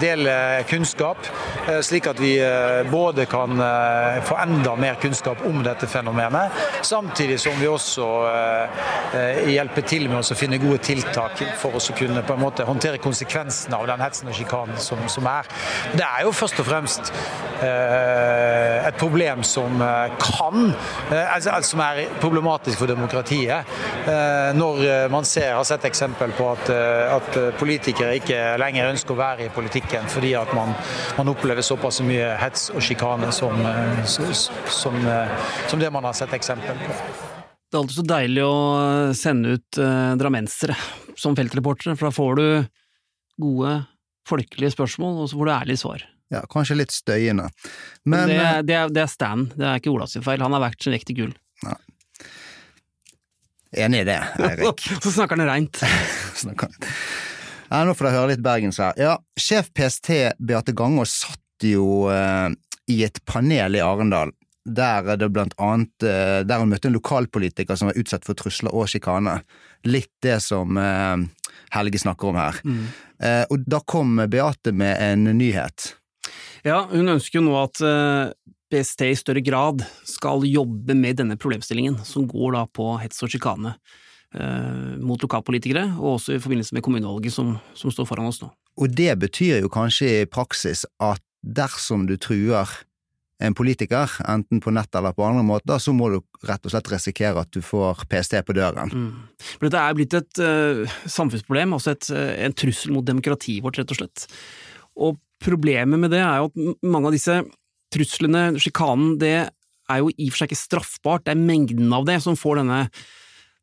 dele 0.00 0.36
kunnskap, 0.70 1.28
slik 1.84 2.08
at 2.10 2.20
vi 2.22 2.34
både 2.90 3.26
kan 3.30 3.60
få 4.24 4.38
enda 4.44 4.76
mer 4.80 4.98
kunnskap 5.02 5.44
om 5.48 5.62
dette 5.66 5.88
fenomenet, 5.90 6.54
samtidig 6.86 7.38
som 7.42 7.58
vi 7.60 7.68
også 7.70 8.08
hjelper 9.50 9.88
til 9.88 10.08
med 10.10 10.22
å 10.22 10.38
finne 10.38 10.60
gode 10.62 10.80
tiltak 10.84 11.42
for 11.60 11.76
å 11.76 11.82
kunne 11.98 12.24
på 12.26 12.36
en 12.36 12.42
måte 12.42 12.66
håndtere 12.68 13.00
konsekvensene 13.02 13.76
av 13.78 13.88
den 13.88 14.02
hetsen 14.02 14.30
og 14.30 14.36
sjikanen 14.36 14.78
som, 14.80 15.00
som, 15.10 15.26
er. 15.28 15.48
Det 15.94 16.04
er 16.04 16.24
jo 16.26 16.32
først 16.34 16.60
og 16.62 16.68
fremst 16.68 17.12
eh, 17.64 18.86
et 18.88 18.98
problem 19.00 19.44
som 19.46 19.80
eh, 19.84 20.14
kan 20.20 20.70
eh, 21.10 21.34
altså, 21.34 21.54
Som 21.64 21.80
er 21.80 22.04
problematisk 22.20 22.78
for 22.78 22.90
demokratiet. 22.90 23.70
Eh, 24.04 24.50
når 24.56 24.82
eh, 24.84 25.06
man 25.12 25.24
ser, 25.24 25.54
har 25.56 25.64
sett 25.64 25.86
eksempel 25.88 26.34
på 26.36 26.48
at, 26.52 26.68
eh, 26.72 27.14
at, 27.14 27.38
politikere 27.58 28.18
ikke 28.18 28.38
lenger 28.60 28.90
ønsker 28.92 29.14
å 29.14 29.18
være 29.18 29.46
i 29.46 29.52
politikken 29.54 30.06
fordi 30.10 30.34
at 30.38 30.50
man, 30.56 30.74
man 31.18 31.30
opplever 31.32 31.64
såpass 31.64 32.02
mye 32.04 32.34
hets 32.40 32.68
og 32.74 32.84
sjikane 32.84 33.30
som, 33.34 33.56
som, 34.04 34.96
som 35.68 35.80
det 35.80 35.90
man 35.94 36.06
har 36.08 36.16
sett 36.16 36.34
eksempel 36.36 36.78
på. 36.84 36.98
Det 37.64 37.78
er 37.78 37.80
alltid 37.80 37.98
så 37.98 38.06
deilig 38.06 38.44
å 38.46 38.56
sende 39.18 39.56
ut 39.56 39.78
drammensere 40.20 40.76
som 41.18 41.36
feltreportere, 41.38 41.96
for 41.98 42.10
da 42.10 42.14
får 42.14 42.38
du 42.38 42.46
gode, 43.40 43.76
folkelige 44.28 44.74
spørsmål, 44.74 45.22
og 45.22 45.30
så 45.30 45.38
får 45.40 45.48
du 45.48 45.54
ærlige 45.54 45.82
svar. 45.82 46.04
Ja, 46.32 46.42
kanskje 46.50 46.78
litt 46.78 46.94
støyende. 46.94 47.48
Men, 48.04 48.26
Men 48.26 48.28
det, 48.28 48.36
det, 48.68 48.76
er, 48.78 48.92
det, 48.92 49.02
er, 49.04 49.10
Stan, 49.10 49.48
det 49.54 49.66
er 49.68 49.80
ikke 49.80 49.92
Olavs 49.92 50.16
feil. 50.24 50.42
Han 50.42 50.56
har 50.56 50.64
vært 50.64 50.84
sin 50.84 50.94
vekt 50.94 51.12
i 51.12 51.18
gull. 51.18 51.34
Enig 53.74 54.04
i 54.04 54.08
det, 54.08 54.20
Eirik. 54.38 54.84
så 55.02 55.12
snakker 55.12 55.40
han 55.40 55.48
reint. 55.48 55.80
ja, 55.82 57.82
nå 57.84 57.94
får 57.94 58.08
dere 58.08 58.16
høre 58.16 58.32
litt 58.34 58.44
bergens 58.44 58.78
her. 58.82 58.94
Ja, 59.00 59.16
sjef 59.40 59.72
PST 59.74 60.10
Beate 60.38 60.74
Gangås 60.76 61.16
satt 61.24 61.66
jo 61.66 62.06
eh, 62.12 62.50
i 62.92 63.00
et 63.06 63.20
panel 63.26 63.78
i 63.78 63.84
Arendal 63.84 64.34
der 64.64 65.18
det 65.20 65.28
blant 65.28 65.52
annet 65.60 66.06
eh, 66.08 66.38
der 66.46 66.62
hun 66.62 66.70
møtte 66.72 66.88
en 66.88 66.96
lokalpolitiker 66.96 67.76
som 67.76 67.90
var 67.90 67.98
utsatt 68.00 68.24
for 68.24 68.38
trusler 68.38 68.72
og 68.72 68.88
sjikane. 68.88 69.36
Litt 69.84 70.12
det 70.24 70.38
som 70.44 70.78
eh, 70.80 71.26
Helge 71.74 72.00
snakker 72.00 72.30
om 72.30 72.38
her. 72.40 72.62
Mm. 72.64 72.86
Eh, 73.20 73.42
og 73.50 73.68
da 73.68 73.82
kom 73.84 74.16
Beate 74.30 74.72
med 74.72 74.96
en 75.04 75.28
nyhet. 75.36 75.92
Ja, 76.64 76.86
hun 76.88 77.12
ønsker 77.12 77.42
jo 77.42 77.44
nå 77.44 77.58
at 77.60 77.82
PST 78.74 79.06
i 79.06 79.14
større 79.18 79.44
grad 79.46 79.84
skal 80.08 80.42
jobbe 80.48 80.96
med 80.98 81.22
denne 81.22 81.38
problemstillingen, 81.38 82.00
som 82.02 82.26
går 82.26 82.56
da 82.58 82.64
på 82.66 82.96
hets 82.98 83.22
og 83.22 83.30
sjikane 83.30 83.76
mot 84.98 85.22
lokalpolitikere, 85.22 85.84
og 85.94 86.16
også 86.16 86.32
i 86.34 86.40
forbindelse 86.42 86.74
med 86.74 86.82
kommunevalget 86.82 87.30
som, 87.30 87.52
som 87.78 87.92
står 87.94 88.08
foran 88.08 88.26
oss 88.26 88.40
nå. 88.42 88.48
Og 88.82 88.90
det 88.90 89.12
betyr 89.22 89.60
jo 89.62 89.70
kanskje 89.70 90.08
i 90.10 90.26
praksis 90.26 90.82
at 90.98 91.22
dersom 91.44 92.08
du 92.08 92.16
truer 92.18 92.66
en 93.42 93.54
politiker, 93.54 94.10
enten 94.30 94.60
på 94.62 94.72
nett 94.74 94.94
eller 94.94 95.14
på 95.14 95.24
andre 95.26 95.42
måter, 95.46 95.80
så 95.82 95.92
må 95.96 96.08
du 96.12 96.20
rett 96.46 96.64
og 96.64 96.72
slett 96.72 96.90
risikere 96.92 97.42
at 97.42 97.50
du 97.52 97.60
får 97.64 98.04
PST 98.10 98.38
på 98.46 98.56
døren. 98.56 98.92
Mm. 98.92 99.48
For 99.56 99.66
dette 99.66 99.82
er 99.82 99.98
blitt 99.98 100.16
et 100.16 100.40
uh, 100.40 100.94
samfunnsproblem, 101.10 101.74
altså 101.76 101.94
et, 101.96 102.08
uh, 102.14 102.30
en 102.46 102.54
trussel 102.56 102.94
mot 102.94 103.06
demokratiet 103.06 103.64
vårt, 103.64 103.80
rett 103.80 103.90
og 103.90 104.00
slett. 104.00 104.26
Og 104.94 105.18
problemet 105.42 106.00
med 106.00 106.14
det 106.14 106.22
er 106.22 106.40
jo 106.40 106.50
at 106.52 106.86
mange 106.86 107.10
av 107.10 107.16
disse 107.16 107.42
truslene, 107.94 108.46
sjikanen, 108.60 109.14
det 109.20 109.36
er 109.44 110.00
jo 110.00 110.10
i 110.14 110.28
og 110.28 110.32
for 110.34 110.42
seg 110.42 110.50
ikke 110.50 110.62
straffbart, 110.62 111.26
det 111.26 111.34
er 111.34 111.44
mengden 111.44 111.92
av 111.94 112.08
det 112.08 112.20
som 112.24 112.38
får 112.38 112.62
denne 112.62 112.86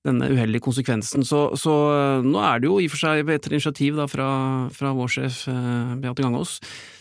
denne 0.05 0.31
uheldige 0.33 0.63
konsekvensen. 0.65 1.25
Så, 1.27 1.43
så, 1.59 1.73
eh, 1.93 2.25
nå 2.25 2.41
er 2.41 2.61
det 2.61 2.69
jo 2.69 2.79
i 2.81 2.88
og 2.89 2.93
for 2.93 3.03
seg 3.03 3.29
etter 3.35 3.53
initiativ 3.53 4.00
da, 4.00 4.07
fra, 4.09 4.29
fra 4.73 4.93
vår 4.97 5.13
sjef 5.13 5.43
eh, 5.51 5.93
Beate 6.01 6.25
Gangås 6.25 6.57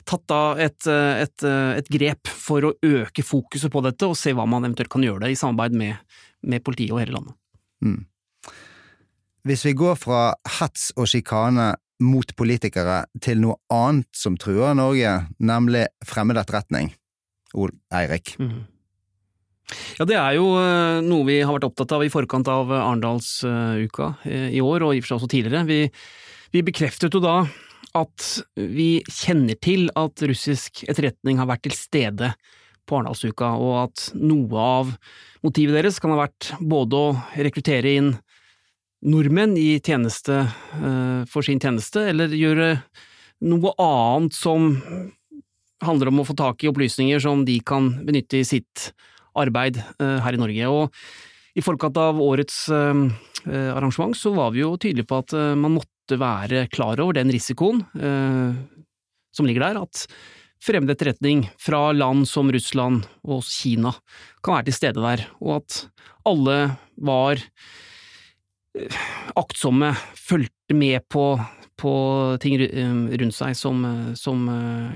tatt 0.09 0.25
da 0.31 0.43
et, 0.61 0.81
eh, 0.91 1.23
et, 1.25 1.47
et, 1.81 1.91
grep 1.93 2.29
for 2.29 2.67
å 2.67 2.75
øke 2.77 3.25
fokuset 3.25 3.73
på 3.73 3.85
dette, 3.85 4.09
og 4.09 4.19
se 4.19 4.35
hva 4.37 4.47
man 4.49 4.67
eventuelt 4.67 4.93
kan 4.93 5.05
gjøre 5.05 5.25
det 5.25 5.35
i 5.35 5.39
samarbeid 5.39 5.77
med, 5.81 6.17
med 6.45 6.65
politiet 6.67 6.95
og 6.95 7.03
hele 7.03 7.17
landet. 7.19 7.37
Mm. 7.85 8.01
Hvis 9.49 9.65
vi 9.65 9.77
går 9.77 9.97
fra 9.97 10.25
hets 10.59 10.91
og 11.01 11.09
sjikane 11.09 11.73
mot 12.05 12.33
politikere 12.37 13.05
til 13.23 13.41
noe 13.41 13.57
annet 13.73 14.09
som 14.17 14.37
truer 14.41 14.77
Norge, 14.77 15.15
nemlig 15.41 15.87
fremmed 16.09 16.41
etterretning, 16.41 16.93
Ol 17.59 17.73
Eirik. 17.95 18.35
Mm. 18.39 18.67
Ja, 19.99 20.07
det 20.09 20.17
er 20.19 20.37
jo 20.39 20.53
eh, 20.59 21.01
noe 21.07 21.27
vi 21.29 21.41
har 21.43 21.55
vært 21.55 21.69
opptatt 21.69 21.95
av 21.95 22.05
i 22.05 22.11
forkant 22.13 22.49
av 22.51 22.71
Arendalsuka 22.75 24.15
eh, 24.27 24.49
i 24.57 24.63
år, 24.65 24.87
og 24.87 24.95
i 24.95 25.01
og 25.01 25.05
for 25.05 25.13
seg 25.13 25.19
også 25.21 25.33
tidligere. 25.35 25.67
Vi, 25.69 25.81
vi 26.57 26.65
bekreftet 26.67 27.15
jo 27.15 27.23
da 27.23 27.43
at 27.99 28.27
vi 28.55 29.03
kjenner 29.11 29.59
til 29.59 29.89
at 29.99 30.23
russisk 30.31 30.85
etterretning 30.91 31.41
har 31.41 31.49
vært 31.51 31.65
til 31.67 31.77
stede 31.77 32.33
på 32.87 32.99
Arendalsuka, 32.99 33.53
og 33.59 33.77
at 33.85 34.09
noe 34.19 34.65
av 34.65 34.93
motivet 35.45 35.79
deres 35.79 36.01
kan 36.03 36.15
ha 36.15 36.25
vært 36.25 36.53
både 36.61 36.99
å 36.99 37.15
rekruttere 37.39 37.95
inn 37.99 38.13
nordmenn 39.07 39.55
i 39.57 39.79
tjeneste 39.81 40.43
for 41.31 41.47
sin 41.47 41.63
tjeneste, 41.63 42.03
eller 42.13 42.35
gjøre 42.37 42.75
noe 43.49 43.73
annet 43.81 44.37
som 44.37 44.75
handler 45.85 46.11
om 46.11 46.23
å 46.23 46.27
få 46.29 46.37
tak 46.39 46.65
i 46.65 46.71
opplysninger 46.71 47.23
som 47.23 47.45
de 47.47 47.59
kan 47.67 47.93
benytte 48.07 48.41
i 48.41 48.47
sitt 48.47 48.91
arbeid 49.39 49.79
eh, 49.81 50.19
her 50.25 50.37
i 50.37 50.41
Norge. 50.41 50.71
Og 50.71 51.59
i 51.59 51.65
forkant 51.65 51.99
av 52.01 52.21
årets 52.23 52.67
eh, 52.75 53.05
eh, 53.47 53.71
arrangement 53.75 54.17
så 54.17 54.35
var 54.37 54.55
vi 54.55 54.65
jo 54.65 54.77
tydelige 54.77 55.11
på 55.11 55.23
at 55.23 55.37
man 55.59 55.79
måtte 55.79 56.19
være 56.21 56.67
klar 56.73 57.01
over 57.03 57.15
den 57.21 57.31
risikoen 57.31 57.85
som 59.31 59.47
ligger 59.47 59.63
der, 59.63 59.77
at 59.79 60.09
fremmed 60.61 60.91
etterretning 60.91 61.45
fra 61.55 61.93
land 61.95 62.27
som 62.27 62.51
Russland 62.51 63.05
og 63.23 63.45
Kina 63.47 63.93
kan 64.43 64.57
være 64.57 64.67
til 64.67 64.77
stede 64.81 65.05
der, 65.05 65.23
og 65.39 65.61
at 65.61 65.77
alle 66.27 66.57
var 66.99 67.39
aktsomme, 69.39 69.93
fulgte 70.19 70.75
med 70.75 71.07
på, 71.15 71.39
på 71.81 71.93
ting 72.45 72.61
rundt 72.61 73.37
seg 73.37 73.57
som, 73.57 73.83
som 74.19 74.47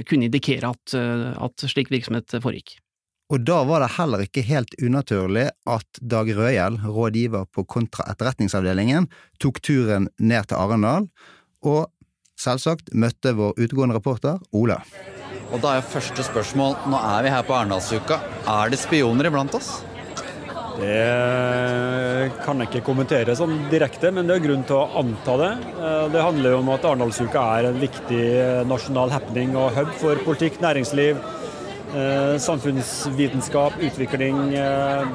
kunne 0.04 0.28
indikere 0.28 0.70
at, 0.74 0.94
at 0.94 1.68
slik 1.72 1.92
virksomhet 1.92 2.36
foregikk. 2.44 2.76
Og 3.32 3.40
da 3.40 3.62
var 3.64 3.80
det 3.80 3.94
heller 3.96 4.24
ikke 4.26 4.44
helt 4.44 4.74
unaturlig 4.84 5.46
at 5.70 6.00
Dag 6.04 6.28
Røhjell, 6.36 6.76
rådgiver 6.84 7.46
på 7.48 7.64
kontraetterretningsavdelingen, 7.72 9.08
tok 9.40 9.62
turen 9.64 10.10
ned 10.20 10.50
til 10.50 10.60
Arendal, 10.60 11.08
og 11.64 11.88
selvsagt 12.40 12.92
møtte 12.92 13.32
vår 13.38 13.56
utegående 13.56 13.96
reporter 13.96 14.42
Ola. 14.52 14.82
Og 15.54 15.62
da 15.62 15.78
er 15.78 15.88
første 15.88 16.24
spørsmål, 16.26 16.76
nå 16.90 17.00
er 17.00 17.24
vi 17.24 17.32
her 17.32 17.48
på 17.48 17.56
Arendalsuka, 17.56 18.20
er 18.44 18.72
det 18.72 18.82
spioner 18.82 19.30
iblant 19.30 19.56
oss? 19.56 19.78
Det 20.74 22.32
kan 22.42 22.58
jeg 22.58 22.70
ikke 22.70 22.86
kommentere 22.86 23.36
sånn 23.38 23.54
direkte, 23.70 24.10
men 24.14 24.26
det 24.26 24.38
er 24.38 24.44
grunn 24.48 24.64
til 24.66 24.80
å 24.80 24.88
anta 25.00 25.36
det. 25.38 25.52
Eh, 25.78 26.06
det 26.14 26.26
handler 26.26 26.56
jo 26.56 26.60
om 26.64 26.72
at 26.74 26.88
Arendalsuka 26.90 27.46
er 27.58 27.70
en 27.70 27.80
viktig 27.82 28.24
nasjonal 28.70 29.14
happening 29.14 29.54
og 29.60 29.72
hub 29.78 29.94
for 30.00 30.22
politikk, 30.26 30.58
næringsliv, 30.64 31.22
Eh, 31.94 32.38
samfunnsvitenskap, 32.38 33.72
utvikling, 33.80 34.54
eh, 34.54 35.06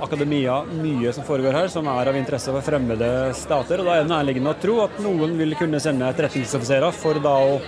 akademia. 0.00 0.64
Mye 0.64 1.12
som 1.12 1.24
foregår 1.24 1.52
her 1.52 1.68
som 1.68 1.86
er 1.86 2.08
av 2.08 2.16
interesse 2.16 2.52
for 2.52 2.62
fremmede 2.62 3.34
stater. 3.34 3.80
og 3.80 3.84
Da 3.84 3.92
er 3.96 4.04
det 4.04 4.10
nærliggende 4.10 4.54
å 4.54 4.60
tro 4.60 4.80
at 4.80 4.98
noen 4.98 5.36
vil 5.36 5.54
kunne 5.54 5.78
sende 5.78 6.08
etterretningsoffiserer 6.08 6.92
for 6.92 7.14
da 7.14 7.36
å 7.36 7.60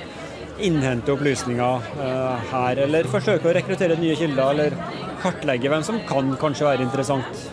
innhente 0.64 1.12
opplysninger 1.14 1.90
eh, 2.04 2.46
her, 2.52 2.82
eller 2.86 3.10
forsøke 3.10 3.50
å 3.50 3.56
rekruttere 3.56 3.98
nye 4.00 4.16
kilder, 4.18 4.54
eller 4.54 4.78
kartlegge 5.22 5.72
hvem 5.72 5.84
som 5.86 6.00
kan 6.08 6.32
kanskje 6.38 6.68
være 6.68 6.86
interessant 6.86 7.44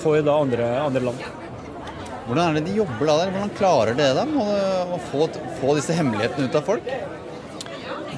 for 0.00 0.22
da 0.24 0.38
andre, 0.40 0.68
andre 0.80 1.02
land. 1.10 1.24
Hvordan 2.30 2.44
er 2.44 2.60
det 2.60 2.68
de 2.68 2.76
jobber 2.78 3.08
da 3.08 3.16
der? 3.20 3.32
Hvordan 3.34 3.56
klarer 3.58 3.96
dere 3.98 4.20
dem 4.22 4.36
å 4.38 4.98
få, 5.10 5.26
få 5.58 5.74
disse 5.76 5.96
hemmelighetene 5.98 6.46
ut 6.46 6.58
av 6.60 6.68
folk? 6.68 6.92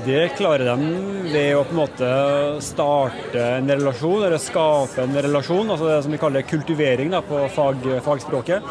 Det 0.03 0.33
klarer 0.35 0.67
de 0.67 0.91
ved 1.31 1.53
å 1.55 1.63
på 1.63 1.73
en 1.73 1.79
måte 1.79 2.09
starte 2.65 3.45
en 3.61 3.71
relasjon, 3.71 4.25
eller 4.27 4.41
skape 4.43 5.05
en 5.05 5.15
relasjon. 5.29 5.71
altså 5.71 5.87
Det 5.89 6.01
som 6.05 6.13
vi 6.13 6.21
kaller 6.21 6.45
kultivering 6.49 7.13
da, 7.15 7.23
på 7.23 7.45
fag, 7.55 7.87
fagspråket. 8.03 8.67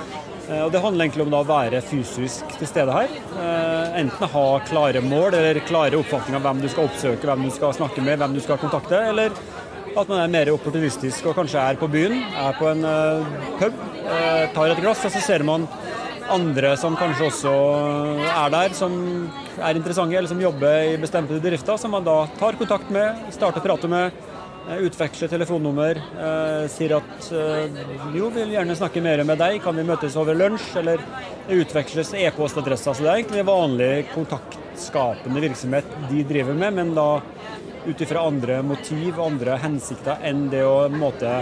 Eh, 0.51 0.61
og 0.65 0.71
Det 0.71 0.81
handler 0.83 1.05
egentlig 1.05 1.25
om 1.25 1.37
å 1.37 1.45
være 1.47 1.81
fysisk 1.85 2.55
til 2.59 2.69
stede 2.69 2.95
her. 2.95 3.15
Eh, 3.39 3.99
enten 4.01 4.31
ha 4.35 4.45
klare 4.67 5.03
mål 5.05 5.37
eller 5.39 5.61
klare 5.67 5.99
oppfatninger 5.99 6.39
av 6.39 6.47
hvem 6.47 6.63
du 6.63 6.69
skal 6.71 6.89
oppsøke, 6.89 7.27
hvem 7.29 7.47
du 7.47 7.51
skal 7.55 7.75
snakke 7.77 8.03
med, 8.03 8.19
hvem 8.19 8.35
du 8.35 8.41
skal 8.43 8.59
kontakte. 8.61 8.99
Eller 9.11 9.31
at 9.91 10.07
man 10.07 10.21
er 10.21 10.31
mer 10.31 10.51
opportunistisk 10.53 11.27
og 11.27 11.37
kanskje 11.39 11.63
er 11.63 11.79
på 11.79 11.89
byen, 11.91 12.21
er 12.39 12.59
på 12.59 12.67
en 12.71 12.83
eh, 12.87 13.39
pub, 13.59 13.79
tar 14.55 14.73
et 14.73 14.83
glass, 14.83 15.05
og 15.07 15.13
så 15.13 15.23
ser 15.23 15.43
man 15.47 15.67
andre 16.31 16.75
som 16.79 16.95
kanskje 16.95 17.27
også 17.27 17.51
er 18.23 18.51
der, 18.53 18.75
som 18.75 18.93
er 19.59 19.75
interessante 19.75 20.15
eller 20.15 20.31
som 20.31 20.39
jobber 20.39 20.93
i 20.93 20.99
bestemte 20.99 21.35
bedrifter, 21.35 21.79
som 21.79 21.91
man 21.91 22.05
da 22.07 22.23
tar 22.39 22.55
kontakt 22.59 22.91
med, 22.93 23.19
starter 23.35 23.59
å 23.59 23.65
prate 23.65 23.89
med 23.91 24.30
Eh, 24.69 24.77
utveksle 24.77 25.27
telefonnummer. 25.27 25.97
Eh, 25.97 26.67
sier 26.69 26.93
at 26.99 27.29
eh, 27.33 27.79
jo, 28.15 28.29
vil 28.33 28.53
gjerne 28.53 28.75
snakke 28.77 29.01
mer 29.01 29.23
med 29.25 29.39
deg, 29.41 29.57
kan 29.63 29.75
vi 29.77 29.85
møtes 29.87 30.17
over 30.19 30.37
lunsj? 30.37 30.67
Eller 30.81 31.01
utveksles 31.51 32.13
e-postadresser. 32.21 32.93
Så 32.93 33.03
det 33.03 33.09
er 33.09 33.21
egentlig 33.23 33.45
vanlig 33.47 33.91
kontaktskapende 34.13 35.43
virksomhet 35.43 35.89
de 36.11 36.25
driver 36.29 36.57
med, 36.57 36.77
men 36.77 36.93
da 36.97 37.09
ut 37.87 38.01
ifra 38.05 38.27
andre 38.29 38.59
motiv, 38.61 39.17
andre 39.19 39.57
hensikter 39.63 40.21
enn 40.29 40.45
det 40.51 40.61
å 40.61 40.85
måte, 40.93 41.39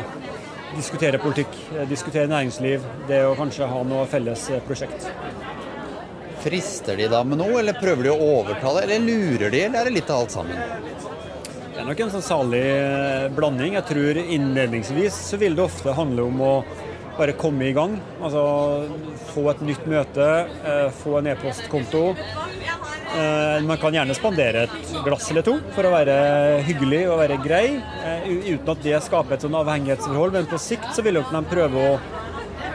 diskutere 0.78 1.20
politikk, 1.20 1.52
diskutere 1.90 2.30
næringsliv, 2.32 2.86
det 3.10 3.26
å 3.28 3.36
kanskje 3.36 3.68
ha 3.68 3.82
noe 3.84 4.08
felles 4.08 4.46
prosjekt. 4.68 5.10
Frister 6.40 6.96
de 6.96 7.10
da 7.12 7.20
med 7.28 7.42
noe, 7.42 7.60
eller 7.60 7.76
prøver 7.76 8.08
de 8.08 8.14
å 8.14 8.30
overtale, 8.40 8.86
eller 8.86 9.04
lurer 9.04 9.52
de, 9.52 9.66
eller 9.66 9.82
er 9.82 9.90
det 9.90 9.98
litt 9.98 10.14
av 10.14 10.24
alt 10.24 10.38
sammen? 10.38 11.19
Det 11.80 11.86
er 11.86 11.88
nok 11.88 12.02
en 12.04 12.10
sånn 12.12 12.24
salig 12.26 12.60
eh, 12.60 13.26
blanding. 13.32 13.78
Jeg 13.78 13.86
tror 13.88 14.18
innledningsvis 14.20 15.16
så 15.30 15.38
vil 15.40 15.54
det 15.56 15.64
ofte 15.64 15.94
handle 15.96 16.26
om 16.28 16.42
å 16.44 16.50
bare 17.16 17.32
komme 17.40 17.70
i 17.70 17.72
gang. 17.72 17.94
Altså 18.20 18.42
få 19.30 19.46
et 19.54 19.62
nytt 19.64 19.88
møte, 19.88 20.28
eh, 20.60 20.90
få 21.00 21.22
en 21.22 21.30
e-postkonto. 21.32 22.02
Eh, 22.20 23.64
man 23.64 23.80
kan 23.80 23.96
gjerne 23.96 24.18
spandere 24.18 24.66
et 24.68 24.92
glass 25.08 25.32
eller 25.32 25.48
to 25.48 25.56
for 25.78 25.88
å 25.88 25.94
være 25.96 26.20
hyggelig 26.68 27.06
og 27.14 27.22
være 27.24 27.40
grei, 27.48 27.66
uten 28.28 28.76
at 28.76 28.84
det 28.84 29.00
skaper 29.08 29.38
et 29.38 29.48
sånn 29.48 29.56
avhengighetsforhold. 29.64 30.36
Men 30.36 30.52
på 30.52 30.60
sikt 30.60 30.92
så 30.92 31.08
vil 31.08 31.22
de 31.24 31.46
prøve 31.48 31.86
å 31.94 31.96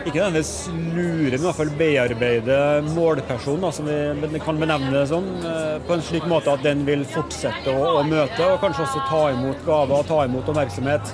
ikke 0.04 0.20
nødvendigvis 0.20 0.68
lure, 0.94 1.30
men 1.30 1.38
i 1.38 1.44
hvert 1.46 1.56
fall 1.56 1.70
bearbeide 1.78 2.56
målpersonen, 2.92 3.73
som 3.73 3.87
vi 3.88 4.40
kan 4.42 4.58
benevne 4.61 4.92
det 4.92 5.04
sånn, 5.08 5.30
eh, 5.49 5.78
på 5.87 5.96
en 5.96 6.04
slik 6.04 6.26
måte 6.28 6.52
at 6.52 6.64
den 6.66 6.84
vil 6.84 7.06
fortsette 7.08 7.73
å, 7.73 8.02
møte, 8.04 8.44
og 8.44 8.61
kanskje 8.61 8.84
også 8.84 9.04
ta 9.08 9.23
imot 9.32 9.64
gaver, 9.64 10.04
ta 10.08 10.20
imot 10.28 10.50
oppmerksomhet, 10.52 11.12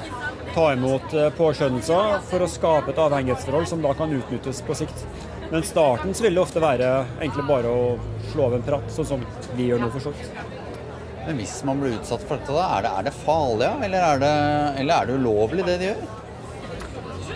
ta 0.57 0.67
imot 0.75 1.15
eh, 1.15 1.31
påskjønnelser, 1.39 2.19
for 2.33 2.43
å 2.43 2.51
skape 2.51 2.91
et 2.91 3.03
avhengighetsforhold 3.07 3.71
som 3.71 3.85
da 3.85 3.95
kan 3.95 4.15
utnyttes 4.17 4.63
på 4.67 4.79
sikt. 4.83 5.07
Men 5.51 5.67
starten 5.67 6.15
så 6.15 6.27
vil 6.27 6.39
det 6.39 6.43
ofte 6.43 6.63
være 6.63 6.91
egentlig 7.21 7.47
bare 7.47 7.71
å 7.71 7.85
slå 8.33 8.51
av 8.51 8.59
en 8.59 8.67
prat, 8.67 8.95
sånn 8.95 9.13
som 9.15 9.27
vi 9.55 9.71
gjør 9.71 9.85
nå, 9.85 9.91
for 9.95 10.09
så 10.09 10.15
vidt. 10.15 10.57
Men 11.29 11.39
hvis 11.39 11.61
man 11.69 11.79
blir 11.79 11.95
utsatt 11.95 12.25
for 12.27 12.41
dette, 12.41 12.55
da, 12.55 12.67
er 12.75 12.87
det, 12.87 12.97
er 12.99 13.07
det 13.07 13.19
farlig, 13.23 13.71
eller 13.87 14.09
er 14.15 14.25
det, 14.25 14.39
eller 14.83 14.97
er 14.97 15.07
det 15.07 15.21
ulovlig 15.21 15.67
det 15.69 15.79
de 15.79 15.93
gjør? 15.93 16.09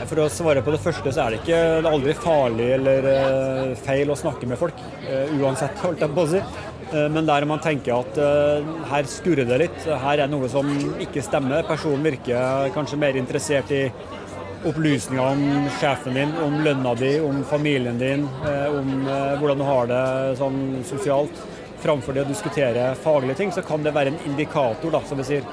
For 0.02 0.20
å 0.20 0.28
svare 0.32 0.62
på 0.64 0.72
det 0.74 0.80
første, 0.82 1.12
så 1.14 1.24
er 1.24 1.34
det 1.34 1.40
ikke 1.42 1.88
aldri 1.88 2.14
farlig 2.18 2.66
eller 2.76 3.06
uh, 3.06 3.74
feil 3.84 4.10
å 4.10 4.18
snakke 4.18 4.48
med 4.50 4.58
folk. 4.60 4.80
Uh, 5.06 5.30
uansett, 5.40 5.78
holdt 5.84 6.02
jeg 6.02 6.14
på 6.14 6.24
å 6.24 6.30
si. 6.32 6.42
Uh, 6.90 7.06
men 7.14 7.28
der 7.28 7.46
man 7.48 7.62
tenker 7.64 8.02
at 8.02 8.18
her 8.90 9.08
skurrer 9.10 9.48
det 9.48 9.60
litt, 9.64 9.88
her 10.04 10.24
er 10.24 10.30
noe 10.30 10.50
som 10.52 10.68
ikke 11.02 11.24
stemmer. 11.24 11.64
Personen 11.68 12.04
virker 12.06 12.68
kanskje 12.74 13.00
mer 13.00 13.18
interessert 13.20 13.72
i 13.74 13.86
opplysninger 14.64 15.24
om 15.24 15.66
sjefen 15.78 16.16
din, 16.16 16.36
om 16.44 16.60
lønna 16.64 16.94
di, 16.96 17.16
om 17.20 17.42
familien 17.48 17.98
din, 18.00 18.22
om 18.72 18.94
hvordan 19.40 19.60
du 19.60 19.64
har 19.68 19.90
det 19.90 20.04
sånn 20.40 20.62
sosialt. 20.88 21.42
Framfor 21.84 22.16
det 22.16 22.22
å 22.24 22.30
diskutere 22.30 22.86
faglige 22.96 23.36
ting, 23.42 23.52
så 23.52 23.60
kan 23.66 23.84
det 23.84 23.92
være 23.92 24.14
en 24.14 24.22
indikator, 24.30 24.94
da, 24.94 25.02
som 25.04 25.20
vi 25.20 25.26
sier 25.28 25.44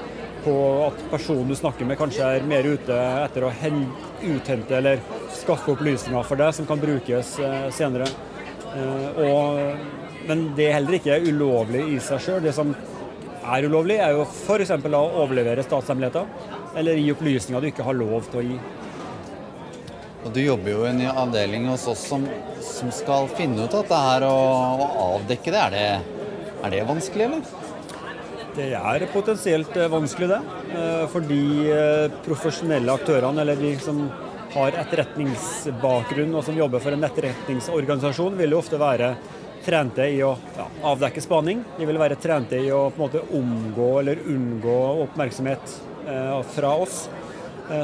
på 0.44 0.54
at 0.86 1.02
personen 1.10 1.48
du 1.50 1.56
snakker 1.58 1.88
med, 1.88 1.98
kanskje 2.00 2.28
er 2.36 2.46
mer 2.48 2.66
ute 2.66 2.98
etter 3.24 3.46
å 3.46 3.52
uthente 3.52 4.76
eller 4.78 5.02
skaffe 5.34 5.74
opplysninger 5.74 6.28
for 6.28 6.40
deg 6.40 6.54
som 6.56 6.68
kan 6.68 6.80
brukes 6.82 7.34
eh, 7.42 7.68
senere. 7.74 8.08
Og, 8.72 9.58
men 10.28 10.46
det 10.56 10.68
er 10.68 10.78
heller 10.78 10.96
ikke 10.96 11.18
ulovlig 11.26 11.82
i 11.92 11.98
seg 12.00 12.22
sjøl. 12.24 12.42
Det 12.44 12.54
som 12.56 12.72
er 12.72 13.66
ulovlig, 13.66 13.98
er 14.00 14.14
jo 14.16 14.24
f.eks. 14.24 14.72
å 14.72 15.02
overlevere 15.24 15.64
statshemmeligheter 15.66 16.78
eller 16.78 17.00
gi 17.00 17.10
opplysninger 17.12 17.62
du 17.62 17.68
ikke 17.72 17.86
har 17.86 17.98
lov 17.98 18.30
til 18.30 18.40
å 18.40 18.46
gi. 18.46 18.60
Og 20.22 20.30
Du 20.30 20.38
jobber 20.38 20.70
jo 20.70 20.84
i 20.86 20.92
en 20.92 21.02
avdeling 21.10 21.66
hos 21.72 21.88
oss 21.90 22.04
som, 22.12 22.24
som 22.62 22.92
skal 22.94 23.26
finne 23.34 23.66
ut 23.66 23.74
dette 23.74 24.02
her 24.06 24.26
og, 24.28 24.84
og 24.86 25.02
avdekke 25.08 25.50
det. 25.50 25.64
Er, 25.66 25.74
det. 25.74 26.22
er 26.62 26.74
det 26.76 26.86
vanskelig, 26.88 27.26
eller? 27.26 27.61
Det 28.52 28.68
er 28.76 29.06
potensielt 29.08 29.76
eh, 29.80 29.88
vanskelig, 29.88 30.28
det. 30.28 30.40
Eh, 30.76 31.04
for 31.08 31.24
de 31.24 31.44
eh, 31.72 32.16
profesjonelle 32.26 32.92
aktørene, 32.92 33.40
eller 33.40 33.56
de 33.56 33.70
som 33.80 34.02
har 34.52 34.76
etterretningsbakgrunn 34.82 36.34
og 36.36 36.44
som 36.44 36.58
jobber 36.58 36.82
for 36.84 36.92
en 36.92 37.06
etterretningsorganisasjon, 37.08 38.36
vil 38.36 38.52
jo 38.52 38.58
ofte 38.60 38.80
være 38.80 39.14
trente 39.64 40.04
i 40.04 40.18
å 40.26 40.34
ja, 40.58 40.66
avdekke 40.90 41.24
spaning. 41.24 41.62
De 41.78 41.88
vil 41.88 42.00
være 42.02 42.20
trente 42.20 42.60
i 42.60 42.68
å 42.68 42.90
på 42.92 43.00
en 43.00 43.04
måte 43.06 43.24
omgå 43.38 43.88
eller 44.02 44.20
unngå 44.28 44.78
oppmerksomhet 45.06 45.78
fra 46.52 46.72
oss. 46.82 47.04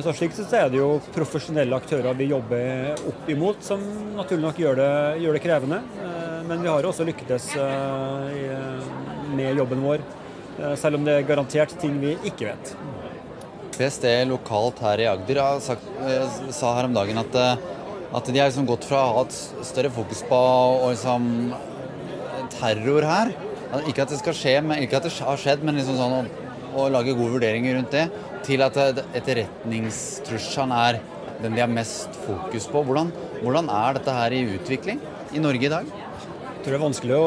Så 0.02 0.12
Slik 0.18 0.35
sett 0.35 0.52
er 0.59 0.66
det 0.72 0.81
jo 0.81 0.96
profesjonelle 1.14 1.78
aktører 1.78 2.18
vi 2.18 2.26
jobber 2.33 2.98
opp 3.09 3.31
imot, 3.31 3.62
som 3.64 3.85
naturlig 4.18 4.42
nok 4.42 4.59
gjør 4.59 4.81
det, 4.83 4.92
gjør 5.22 5.38
det 5.38 5.44
krevende. 5.46 5.78
Men 6.50 6.66
vi 6.66 6.72
har 6.72 6.90
også 6.90 7.07
lyktes 7.07 7.52
med 9.38 9.62
jobben 9.62 9.87
vår 9.87 10.02
selv 10.79 10.99
om 10.99 11.05
det 11.07 11.14
er 11.18 11.27
garantert 11.29 11.75
ting 11.81 11.99
vi 12.03 12.16
ikke 12.27 12.51
vet. 12.51 12.73
PST 13.79 14.07
lokalt 14.27 14.81
her 14.83 15.03
i 15.05 15.07
Agder 15.07 15.38
sagt, 15.62 15.85
eh, 16.03 16.38
sa 16.51 16.75
her 16.75 16.88
om 16.88 16.94
dagen 16.97 17.21
at, 17.21 17.35
eh, 17.35 17.57
at 18.14 18.25
de 18.27 18.38
har 18.38 18.51
liksom 18.51 18.66
gått 18.66 18.85
fra 18.88 19.05
å 19.05 19.14
ha 19.14 19.23
et 19.23 19.37
større 19.66 19.90
fokus 19.94 20.25
på 20.27 20.40
liksom, 20.88 21.55
terror 22.59 23.05
her 23.07 23.35
Ikke 23.87 24.03
at 24.03 24.09
det 24.09 24.18
skal 24.18 24.33
skje, 24.33 24.55
men, 24.64 24.81
ikke 24.81 24.97
at 24.97 25.05
det 25.05 25.12
har 25.21 25.37
skjedd, 25.37 25.62
men 25.62 25.77
liksom 25.77 25.99
sånn 25.99 26.14
å, 26.16 26.23
å 26.81 26.88
lage 26.88 27.12
gode 27.12 27.35
vurderinger 27.35 27.77
rundt 27.77 27.92
det, 27.92 28.07
til 28.47 28.62
at 28.64 28.79
etterretningstrusselen 28.81 30.73
er 30.73 31.01
den 31.42 31.53
de 31.53 31.61
har 31.61 31.68
mest 31.68 32.16
fokus 32.25 32.64
på. 32.66 32.81
Hvordan, 32.81 33.12
hvordan 33.42 33.68
er 33.68 33.99
dette 33.99 34.14
her 34.16 34.33
i 34.33 34.40
utvikling 34.57 35.03
i 35.37 35.42
Norge 35.44 35.68
i 35.68 35.73
dag? 35.75 35.92
Jeg 36.59 36.64
tror 36.64 36.75
det 36.75 36.79
er 36.81 36.83
vanskelig 36.83 37.14
å 37.14 37.27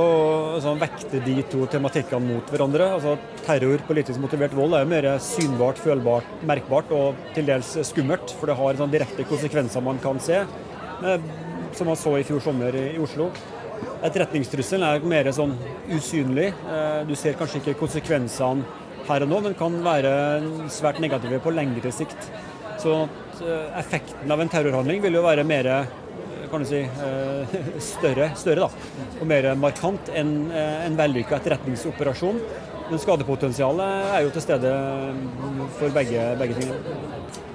sånn, 0.60 0.80
vekte 0.82 1.20
de 1.24 1.34
to 1.48 1.64
tematikkene 1.72 2.34
mot 2.34 2.50
hverandre. 2.52 2.90
Altså, 2.98 3.14
terror, 3.46 3.80
politisk 3.88 4.20
motivert 4.20 4.52
vold, 4.58 4.76
er 4.76 4.90
mer 4.92 5.08
synbart, 5.24 5.80
følbart, 5.80 6.28
merkbart 6.50 6.92
og 6.92 7.22
til 7.32 7.48
dels 7.48 7.70
skummelt. 7.88 8.34
For 8.36 8.52
det 8.52 8.58
har 8.60 8.82
sånn, 8.82 8.92
direkte 8.92 9.24
konsekvenser 9.30 9.86
man 9.86 10.02
kan 10.04 10.20
se, 10.20 10.42
eh, 10.44 11.32
som 11.80 11.88
man 11.88 11.96
så 11.96 12.18
i 12.20 12.28
fjor 12.28 12.44
sommer 12.44 12.76
i, 12.76 13.00
Oslo. 13.00 13.30
Etterretningstrusselen 14.04 14.84
er 14.84 15.08
mer 15.16 15.32
sånn 15.32 15.56
usynlig. 15.88 16.52
Eh, 16.52 17.00
du 17.08 17.16
ser 17.16 17.40
kanskje 17.40 17.64
ikke 17.64 17.80
konsekvensene 17.86 18.68
her 19.08 19.24
og 19.24 19.32
nå, 19.32 19.42
men 19.48 19.56
kan 19.56 19.80
være 19.88 20.14
svært 20.68 21.00
negative 21.00 21.40
på 21.40 21.56
lengre 21.56 21.96
sikt. 21.96 22.28
Så 22.84 23.00
eh, 23.48 23.80
effekten 23.80 24.28
av 24.28 24.44
en 24.44 24.52
terrorhandling 24.52 25.00
vil 25.08 25.22
jo 25.22 25.24
være 25.24 25.48
mer 25.48 25.72
kan 26.52 26.64
du 26.64 26.68
si, 26.70 26.82
eh, 26.84 27.56
større, 27.94 28.32
større 28.40 28.68
da, 28.68 29.08
og 29.20 29.30
mer 29.30 29.52
markant 29.60 30.12
enn 30.14 30.36
eh, 30.52 30.86
en 30.88 31.00
vellykka 31.00 31.40
etterretningsoperasjon. 31.40 32.42
Men 32.92 33.00
skadepotensialet 33.00 34.10
er 34.12 34.26
jo 34.26 34.32
til 34.36 34.44
stede 34.44 34.72
for 35.78 35.94
begge, 35.96 36.26
begge 36.42 36.58
ting. 36.60 36.74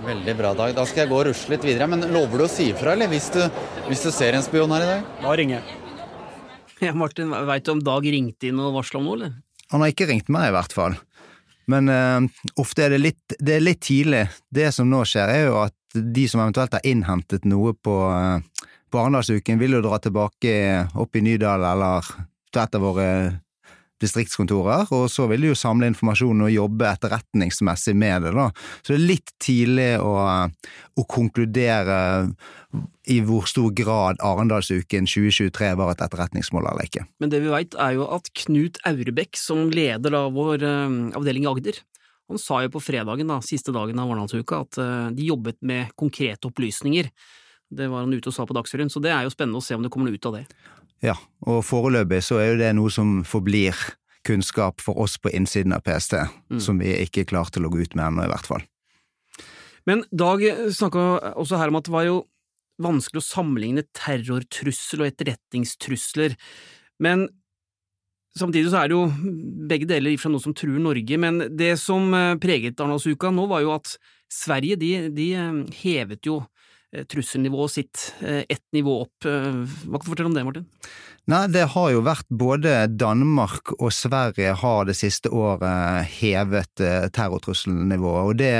Veldig 0.06 0.34
bra, 0.38 0.52
Dag. 0.56 0.72
Da 0.78 0.86
skal 0.88 1.02
jeg 1.02 1.10
gå 1.10 1.18
og 1.18 1.26
rusle 1.28 1.52
litt 1.52 1.66
videre. 1.66 1.88
Men 1.92 2.06
lover 2.14 2.40
du 2.40 2.46
å 2.46 2.48
si 2.48 2.70
ifra, 2.72 2.94
eller 2.96 3.10
hvis 3.12 3.28
du, 3.34 3.42
hvis 3.90 4.04
du 4.06 4.08
ser 4.14 4.38
en 4.38 4.44
spion 4.46 4.72
her 4.72 4.86
i 4.86 4.88
dag? 4.94 5.10
Da 5.20 5.34
ringer 5.36 5.58
jeg. 5.58 5.82
Ja, 6.86 6.94
Martin, 6.96 7.32
veit 7.48 7.66
du 7.66 7.74
om 7.74 7.82
Dag 7.84 8.06
ringte 8.08 8.48
inn 8.48 8.60
og 8.60 8.74
varsla 8.78 9.00
om 9.00 9.10
noe, 9.10 9.18
eller? 9.18 9.36
Han 9.74 9.82
har 9.82 9.92
ikke 9.92 10.08
ringt 10.08 10.32
meg, 10.32 10.48
i 10.48 10.56
hvert 10.56 10.76
fall. 10.76 10.96
Men 11.66 11.90
uh, 11.90 12.46
ofte 12.62 12.86
er 12.86 12.94
det 12.94 13.02
litt, 13.02 13.36
det 13.36 13.56
er 13.56 13.64
litt 13.64 13.82
tidlig. 13.84 14.26
Det 14.48 14.70
som 14.72 14.88
nå 14.88 15.02
skjer, 15.08 15.32
er 15.32 15.48
jo 15.48 15.58
at 15.64 15.76
de 15.96 16.26
som 16.30 16.42
eventuelt 16.44 16.76
har 16.76 16.86
innhentet 16.86 17.48
noe 17.48 17.74
på 17.74 17.96
uh, 18.06 18.38
på 18.90 19.00
Arendalsuken 19.02 19.58
vil 19.60 19.76
jo 19.78 19.82
dra 19.84 19.98
tilbake 20.02 20.54
opp 20.94 21.18
i 21.18 21.24
Nydal 21.24 21.64
eller 21.66 22.06
til 22.52 22.62
et 22.62 22.78
av 22.78 22.84
våre 22.84 23.10
distriktskontorer, 24.02 24.90
og 24.92 25.06
så 25.08 25.24
vil 25.30 25.46
de 25.46 25.50
jo 25.50 25.56
samle 25.56 25.88
informasjon 25.88 26.44
og 26.44 26.52
jobbe 26.52 26.88
etterretningsmessig 26.90 27.94
med 27.96 28.26
det. 28.26 28.32
da. 28.36 28.50
Så 28.84 28.92
det 28.92 28.98
er 28.98 29.06
litt 29.08 29.32
tidlig 29.42 29.90
å, 30.04 30.12
å 31.00 31.04
konkludere 31.08 31.98
i 33.08 33.18
hvor 33.24 33.46
stor 33.48 33.72
grad 33.76 34.20
Arendalsuken 34.24 35.08
2023 35.08 35.72
var 35.80 35.94
et 35.94 36.04
etterretningsmål 36.04 36.68
eller 36.68 36.90
ikke. 36.90 37.06
Men 37.22 37.32
det 37.32 37.40
vi 37.44 37.52
veit 37.54 37.76
er 37.80 37.96
jo 37.96 38.08
at 38.18 38.28
Knut 38.44 38.80
Aurebekk, 38.84 39.38
som 39.40 39.70
leder 39.72 40.12
da 40.12 40.26
vår 40.34 40.66
avdeling 41.16 41.46
i 41.46 41.50
Agder, 41.54 41.80
han 42.26 42.42
sa 42.42 42.58
jo 42.64 42.72
på 42.74 42.82
fredagen, 42.82 43.30
da, 43.30 43.38
siste 43.40 43.72
dagen 43.72 44.00
av 44.02 44.10
Arendalsuka, 44.10 44.64
at 44.66 44.80
de 45.16 45.30
jobbet 45.30 45.60
med 45.64 45.94
konkrete 45.96 46.50
opplysninger. 46.50 47.08
Det 47.70 47.88
var 47.90 48.04
han 48.04 48.14
ute 48.14 48.30
og 48.30 48.34
sa 48.34 48.46
på 48.46 48.54
Dagsrevyen, 48.56 48.90
så 48.92 49.02
det 49.02 49.12
er 49.12 49.26
jo 49.26 49.32
spennende 49.34 49.58
å 49.58 49.64
se 49.64 49.76
om 49.76 49.84
det 49.84 49.90
kommer 49.92 50.10
noe 50.10 50.18
ut 50.18 50.28
av 50.28 50.38
det. 50.38 50.44
Ja, 51.04 51.16
og 51.44 51.64
foreløpig 51.66 52.22
så 52.24 52.38
er 52.40 52.52
jo 52.52 52.60
det 52.60 52.72
noe 52.78 52.92
som 52.92 53.18
forblir 53.26 53.76
kunnskap 54.26 54.82
for 54.82 54.98
oss 55.02 55.16
på 55.22 55.30
innsiden 55.34 55.74
av 55.76 55.84
PST, 55.86 56.16
mm. 56.50 56.60
som 56.62 56.80
vi 56.82 56.94
ikke 57.04 57.24
er 57.24 57.30
klare 57.30 57.52
til 57.54 57.66
å 57.66 57.70
gå 57.72 57.82
ut 57.82 57.98
med 57.98 58.06
ennå, 58.08 58.26
i 58.26 58.32
hvert 58.32 58.48
fall. 58.48 58.64
Men 59.86 60.02
Dag 60.10 60.42
snakka 60.74 61.34
også 61.38 61.60
her 61.60 61.70
om 61.70 61.78
at 61.78 61.86
det 61.86 61.94
var 61.94 62.06
jo 62.08 62.22
vanskelig 62.82 63.22
å 63.22 63.26
sammenligne 63.26 63.86
terrortrussel 63.96 65.04
og 65.04 65.10
etterretningstrusler, 65.12 66.34
men 67.02 67.28
samtidig 68.36 68.72
så 68.72 68.82
er 68.82 68.90
det 68.90 68.98
jo 68.98 69.04
begge 69.70 69.88
deler 69.88 70.12
i 70.12 70.18
fra 70.20 70.32
noe 70.32 70.42
som 70.42 70.54
truer 70.56 70.82
Norge, 70.82 71.20
men 71.20 71.46
det 71.56 71.76
som 71.80 72.10
eh, 72.14 72.34
preget 72.40 72.76
Arendalsuka 72.82 73.30
nå, 73.32 73.46
var 73.48 73.62
jo 73.64 73.72
at 73.78 73.94
Sverige 74.32 74.76
de, 74.80 74.90
de 75.14 75.30
eh, 75.38 75.62
hevet 75.84 76.28
jo 76.28 76.42
Eh, 76.42 76.55
trusselnivået 77.04 77.70
sitt 77.70 78.14
eh, 78.20 78.44
ett 78.48 78.64
nivå 78.72 79.02
opp. 79.04 79.26
Eh, 79.28 79.52
hva 79.86 79.98
kan 79.98 80.06
du 80.06 80.12
fortelle 80.12 80.30
om 80.30 80.36
det, 80.36 80.46
Martin? 80.46 80.66
Nei, 81.26 81.44
det 81.50 81.66
har 81.74 81.90
jo 81.90 82.04
vært 82.06 82.28
både 82.30 82.86
Danmark 82.94 83.74
og 83.76 83.90
Sverige 83.94 84.54
har 84.60 84.86
det 84.86 84.94
siste 84.98 85.32
året 85.34 86.06
hevet 86.20 86.70
terrortrusselnivået, 87.16 88.26
og 88.30 88.36
det 88.42 88.52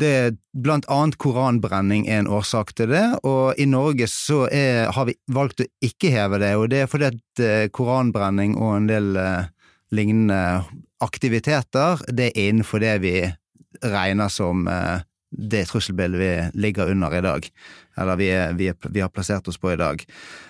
det 0.00 0.38
blant 0.54 0.86
annet 0.88 1.18
koranbrenning 1.20 2.06
er 2.08 2.22
en 2.22 2.28
årsak 2.30 2.70
til 2.78 2.92
det, 2.94 3.02
og 3.26 3.58
i 3.60 3.66
Norge 3.68 4.06
så 4.08 4.44
er, 4.46 4.86
har 4.94 5.08
vi 5.08 5.16
valgt 5.34 5.60
å 5.60 5.66
ikke 5.84 6.12
heve 6.14 6.38
det, 6.40 6.52
og 6.56 6.70
det 6.72 6.84
er 6.84 6.88
fordi 6.88 7.08
at 7.10 7.72
koranbrenning 7.74 8.54
og 8.56 8.76
en 8.78 8.86
del 8.88 9.10
lignende 9.92 10.62
aktiviteter, 11.04 12.00
det 12.06 12.30
er 12.30 12.48
innenfor 12.48 12.80
det 12.80 12.94
vi 13.02 13.14
regner 13.82 14.32
som 14.32 14.64
det 15.30 15.64
trusselbildet 15.70 16.20
vi 16.20 16.60
ligger 16.60 16.90
under 16.90 17.14
i 17.14 17.22
dag, 17.22 17.46
eller 18.00 18.18
vi, 18.18 18.30
er, 18.34 18.52
vi, 18.58 18.70
er, 18.72 18.90
vi, 18.90 19.02
har 19.04 19.12
plassert 19.14 19.48
oss 19.48 19.60
på 19.60 19.72
i 19.72 19.78
dag. 19.78 20.02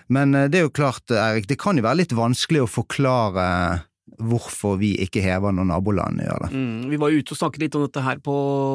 Men 0.09 0.35
eh, 0.35 0.49
det 0.51 0.61
er 0.61 0.67
jo 0.69 0.75
klart, 0.75 1.05
Erik, 1.13 1.49
det 1.51 1.61
kan 1.61 1.79
jo 1.79 1.85
være 1.87 2.03
litt 2.03 2.17
vanskelig 2.17 2.65
å 2.65 2.71
forklare 2.71 3.47
hvorfor 4.21 4.77
vi 4.81 4.93
ikke 5.05 5.23
hever 5.25 5.55
når 5.55 5.69
nabolandene 5.71 6.27
gjør 6.27 6.45
det. 6.45 6.51
Mm, 6.55 6.89
vi 6.91 6.99
var 7.01 7.13
jo 7.13 7.21
ute 7.21 7.35
og 7.35 7.41
snakket 7.41 7.65
litt 7.65 7.77
om 7.79 7.85
dette 7.87 8.05
her 8.05 8.21
på 8.25 8.35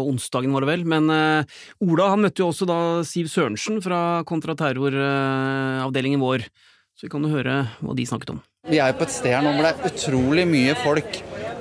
onsdagen, 0.10 0.54
var 0.56 0.66
det 0.66 0.72
vel, 0.72 0.86
men 0.90 1.12
uh, 1.12 1.60
Ola 1.86 2.12
han 2.14 2.24
møtte 2.26 2.42
jo 2.42 2.50
også 2.52 2.68
da 2.70 2.80
Siv 3.08 3.30
Sørensen 3.32 3.82
fra 3.84 4.24
kontraterroravdelingen 4.30 6.22
uh, 6.22 6.26
vår, 6.26 6.48
så 6.96 7.08
vi 7.08 7.12
kan 7.14 7.28
jo 7.28 7.34
høre 7.34 7.60
hva 7.82 7.98
de 7.98 8.08
snakket 8.08 8.36
om. 8.38 8.42
Vi 8.72 8.80
er 8.82 8.94
jo 8.94 9.00
på 9.02 9.06
et 9.06 9.14
sted 9.14 9.36
her 9.36 9.44
nå 9.46 9.54
hvor 9.54 9.68
det 9.68 9.74
er 9.76 9.92
utrolig 9.92 10.48
mye 10.50 10.78
folk. 10.82 11.20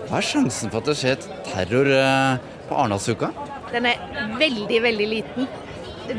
Hva 0.09 0.21
er 0.21 0.29
sjansen 0.31 0.73
for 0.73 0.81
at 0.81 0.93
det 0.93 0.99
skjer 1.01 1.29
terror 1.51 1.91
uh, 1.91 2.55
på 2.71 2.79
Arendalsuka? 2.79 3.35
Den 3.75 3.89
er 3.91 4.03
veldig, 4.39 4.81
veldig 4.85 5.07
liten. 5.11 5.49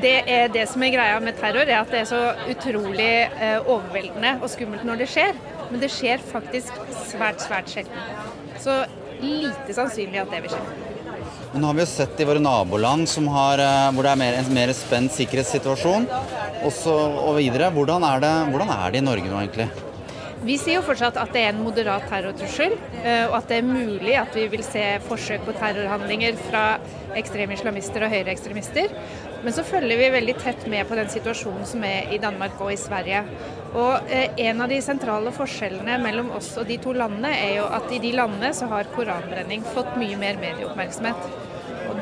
Det, 0.02 0.15
er 0.26 0.50
det 0.50 0.65
som 0.68 0.82
er 0.84 0.96
greia 0.96 1.20
med 1.22 1.38
terror, 1.39 1.68
er 1.70 1.78
at 1.78 1.91
det 1.94 2.02
er 2.02 2.10
så 2.10 2.22
utrolig 2.52 3.12
eh, 3.30 3.60
overveldende 3.62 4.39
og 4.41 4.50
skummelt 4.52 4.86
når 4.88 5.04
det 5.04 5.10
skjer. 5.13 5.38
Men 5.70 5.82
det 5.82 5.91
skjer 5.94 6.24
faktisk 6.32 6.76
svært, 7.06 7.44
svært 7.46 7.72
sjelden. 7.72 8.02
Så 8.62 8.82
lite 9.22 9.78
sannsynlig 9.78 10.24
at 10.24 10.34
det 10.34 10.41
vil 10.46 10.56
skje. 10.56 10.63
Men 11.54 11.63
nå 11.63 11.70
har 11.70 11.78
vi 11.78 11.86
jo 11.86 11.88
sett 11.88 12.20
i 12.20 12.28
våre 12.28 12.41
naboland 12.44 13.08
har, 13.32 13.62
eh, 13.63 13.91
hvor 13.96 14.04
det 14.04 14.12
er 14.12 14.20
mer, 14.20 14.39
en 14.41 14.54
mer 14.58 14.74
spent 14.76 15.13
sikkerhetssituasjon 15.15 16.10
også, 16.68 16.96
og 17.24 17.38
videre. 17.39 17.72
Hvordan 17.72 18.04
er, 18.04 18.26
det, 18.26 18.34
hvordan 18.52 18.74
er 18.76 18.91
det 18.91 19.00
i 19.00 19.06
Norge 19.06 19.30
nå, 19.32 19.44
egentlig? 19.46 19.85
Vi 20.43 20.58
sier 20.60 20.80
jo 20.80 20.84
fortsatt 20.86 21.15
at 21.17 21.32
det 21.34 21.41
er 21.45 21.54
en 21.54 21.62
moderat 21.63 22.04
terrortrussel, 22.12 22.76
eh, 23.02 23.24
og 23.30 23.38
at 23.38 23.48
det 23.50 23.62
er 23.62 23.67
mulig 23.67 24.17
at 24.19 24.36
vi 24.36 24.43
vil 24.52 24.63
se 24.67 24.84
forsøk 25.08 25.45
på 25.48 25.56
terrorhandlinger 25.56 26.36
fra 26.50 26.63
ekstreme 27.15 27.56
islamister 27.56 28.04
og 28.04 28.12
høyreekstremister. 28.12 28.91
Men 29.45 29.56
så 29.56 29.63
følger 29.65 30.02
vi 30.02 30.12
veldig 30.17 30.36
tett 30.41 30.67
med 30.71 30.89
på 30.89 30.98
den 31.00 31.10
situasjonen 31.13 31.65
som 31.69 31.86
er 31.88 32.12
i 32.12 32.19
Danmark 32.21 32.60
og 32.60 32.74
i 32.74 32.80
Sverige. 32.82 33.24
Og 33.74 34.12
eh, 34.12 34.28
En 34.45 34.62
av 34.62 34.69
de 34.71 34.82
sentrale 34.84 35.32
forskjellene 35.36 35.98
mellom 36.04 36.34
oss 36.36 36.52
og 36.60 36.67
de 36.67 36.82
to 36.84 36.93
landene 36.93 37.32
er 37.39 37.58
jo 37.62 37.71
at 37.80 37.91
i 37.95 38.02
de 38.04 38.12
landene 38.19 38.52
så 38.54 38.67
har 38.71 38.91
koranbrenning 38.95 39.63
fått 39.76 39.95
mye 40.02 40.19
mer 40.19 40.41
medieoppmerksomhet. 40.41 41.45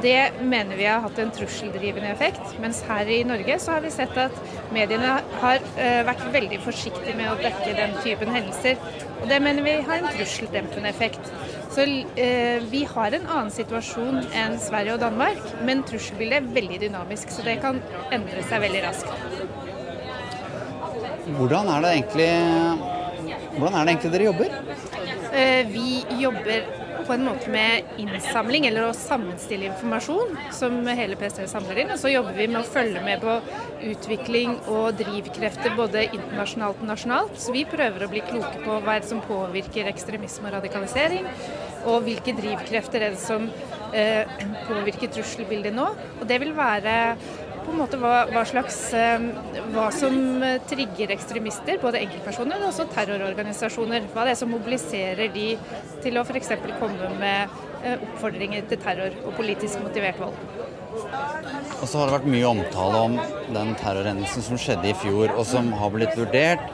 Det 0.04 0.32
mener 0.44 0.76
vi 0.76 0.84
har 0.84 1.00
hatt 1.00 1.20
en 1.24 1.32
trusseldrivende 1.32 2.10
effekt. 2.12 2.42
Mens 2.60 2.82
her 2.90 3.08
i 3.08 3.22
Norge 3.24 3.56
så 3.64 3.78
har 3.78 3.86
vi 3.86 3.92
sett 3.94 4.18
at 4.20 4.36
mediene 4.76 5.14
har 5.40 5.64
uh, 5.78 6.02
vært 6.10 6.26
veldig 6.34 6.60
forsiktige 6.66 7.16
med 7.16 7.32
å 7.32 7.38
dekke 7.40 7.76
den 7.78 7.96
typen 8.04 8.34
hendelser. 8.36 8.82
Og 9.22 9.30
det 9.32 9.40
mener 9.40 9.64
vi 9.64 9.78
har 9.88 10.02
en 10.02 10.10
trusseldempende 10.12 10.92
effekt. 10.92 11.32
Så 11.74 11.86
eh, 12.20 12.60
vi 12.70 12.84
har 12.86 13.16
en 13.16 13.24
annen 13.26 13.52
situasjon 13.54 14.20
enn 14.36 14.60
Sverige 14.62 14.98
og 14.98 15.02
Danmark, 15.02 15.40
men 15.66 15.82
trusselbildet 15.88 16.42
er 16.42 16.52
veldig 16.60 16.80
dynamisk. 16.84 17.32
Så 17.34 17.46
det 17.48 17.56
kan 17.64 17.80
endre 18.14 18.44
seg 18.50 18.62
veldig 18.68 18.84
raskt. 18.84 19.10
Hvordan 21.40 21.72
er 21.72 21.86
det 21.86 21.96
egentlig, 21.96 22.30
er 23.56 23.72
det 23.72 23.84
egentlig 23.88 24.14
dere 24.14 24.28
jobber? 24.28 24.58
Eh, 25.34 25.72
vi 25.72 26.04
jobber 26.20 26.83
på 27.08 27.14
en 27.16 27.26
måte 27.28 27.52
med 27.52 27.98
innsamling, 28.02 28.68
eller 28.70 28.88
å 28.88 28.96
sammenstille 28.98 29.70
informasjon 29.70 30.38
som 30.56 30.80
hele 30.88 31.18
PST 31.20 31.46
samler 31.52 31.84
inn. 31.84 31.94
Og 31.94 32.02
så 32.02 32.12
jobber 32.14 32.38
vi 32.38 32.48
med 32.52 32.62
å 32.62 32.68
følge 32.68 33.04
med 33.06 33.24
på 33.24 33.38
utvikling 33.94 34.56
og 34.72 34.98
drivkrefter 35.00 35.76
både 35.78 36.06
internasjonalt 36.10 36.82
og 36.82 36.90
nasjonalt. 36.90 37.38
Så 37.40 37.56
vi 37.56 37.66
prøver 37.70 38.06
å 38.06 38.12
bli 38.12 38.24
kloke 38.28 38.64
på 38.64 38.80
hva 38.86 38.98
som 39.06 39.24
påvirker 39.28 39.90
ekstremisme 39.92 40.50
og 40.50 40.58
radikalisering, 40.58 41.30
og 41.90 42.04
hvilke 42.08 42.36
drivkrefter 42.38 43.08
er 43.08 43.16
det 43.16 43.24
som 43.24 43.50
eh, 43.94 44.24
påvirker 44.70 45.12
trusselbildet 45.14 45.76
nå. 45.76 45.90
Og 46.20 46.28
det 46.30 46.40
vil 46.44 46.56
være 46.58 46.96
på 47.64 47.74
en 47.74 47.80
måte 47.82 48.00
hva, 48.02 48.26
hva, 48.32 48.44
slags, 48.48 48.78
eh, 48.98 49.26
hva 49.74 49.88
som 49.96 50.16
trigger 50.70 51.14
ekstremister, 51.16 51.80
både 51.82 52.02
enkeltpersoner 52.04 52.62
og 52.62 52.72
også 52.72 52.88
terrororganisasjoner. 52.94 54.10
Hva 54.14 54.28
det 54.28 54.36
er 54.36 54.40
som 54.42 54.54
mobiliserer 54.54 55.34
de 55.34 55.48
til 56.04 56.20
å 56.20 56.26
f.eks. 56.28 56.54
komme 56.82 57.14
med 57.20 57.58
eh, 57.84 57.98
oppfordringer 57.98 58.68
til 58.70 58.82
terror 58.84 59.18
og 59.24 59.36
politisk 59.40 59.84
motivert 59.86 60.22
vold. 60.22 60.38
Og 60.94 61.88
så 61.90 62.00
har 62.00 62.08
det 62.08 62.16
vært 62.20 62.32
mye 62.32 62.50
omtale 62.50 63.04
om 63.08 63.16
den 63.56 63.74
terrorhendelsen 63.82 64.46
som 64.46 64.60
skjedde 64.62 64.92
i 64.92 64.98
fjor, 65.02 65.34
og 65.34 65.46
som 65.48 65.72
har 65.80 65.92
blitt 65.96 66.18
vurdert 66.20 66.70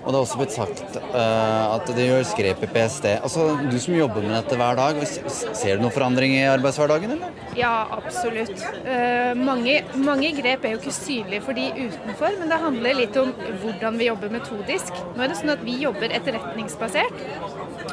og 0.00 0.08
det 0.08 0.16
har 0.16 0.22
også 0.24 0.38
blitt 0.40 0.54
sagt 0.54 0.96
uh, 0.96 1.76
at 1.76 1.90
det 1.96 2.06
gjør 2.06 2.22
grep 2.38 2.62
i 2.64 2.70
PST. 2.72 3.06
Altså, 3.20 3.46
Du 3.68 3.76
som 3.82 3.96
jobber 3.96 4.24
med 4.24 4.32
dette 4.32 4.56
hver 4.56 4.78
dag, 4.78 5.00
ser 5.06 5.76
du 5.76 5.84
noen 5.84 5.94
forandring 5.94 6.36
i 6.38 6.46
arbeidshverdagen? 6.48 7.12
eller? 7.16 7.42
Ja, 7.58 7.74
absolutt. 7.92 8.64
Uh, 8.86 9.36
mange, 9.36 9.80
mange, 10.00 10.32
grep 10.38 10.64
er 10.64 10.74
jo 10.74 10.80
ikke 10.80 10.96
synlige 10.96 11.44
for 11.44 11.58
de 11.58 11.68
utenfor, 11.76 12.38
men 12.40 12.52
det 12.52 12.60
handler 12.64 12.98
litt 13.02 13.20
om 13.20 13.34
hvordan 13.62 14.00
vi 14.00 14.08
jobber 14.08 14.32
metodisk. 14.32 15.04
Nå 15.14 15.24
er 15.24 15.32
det 15.32 15.38
sånn 15.42 15.54
at 15.56 15.64
vi 15.68 15.76
jobber 15.84 16.16
etterretningsbasert. 16.16 17.24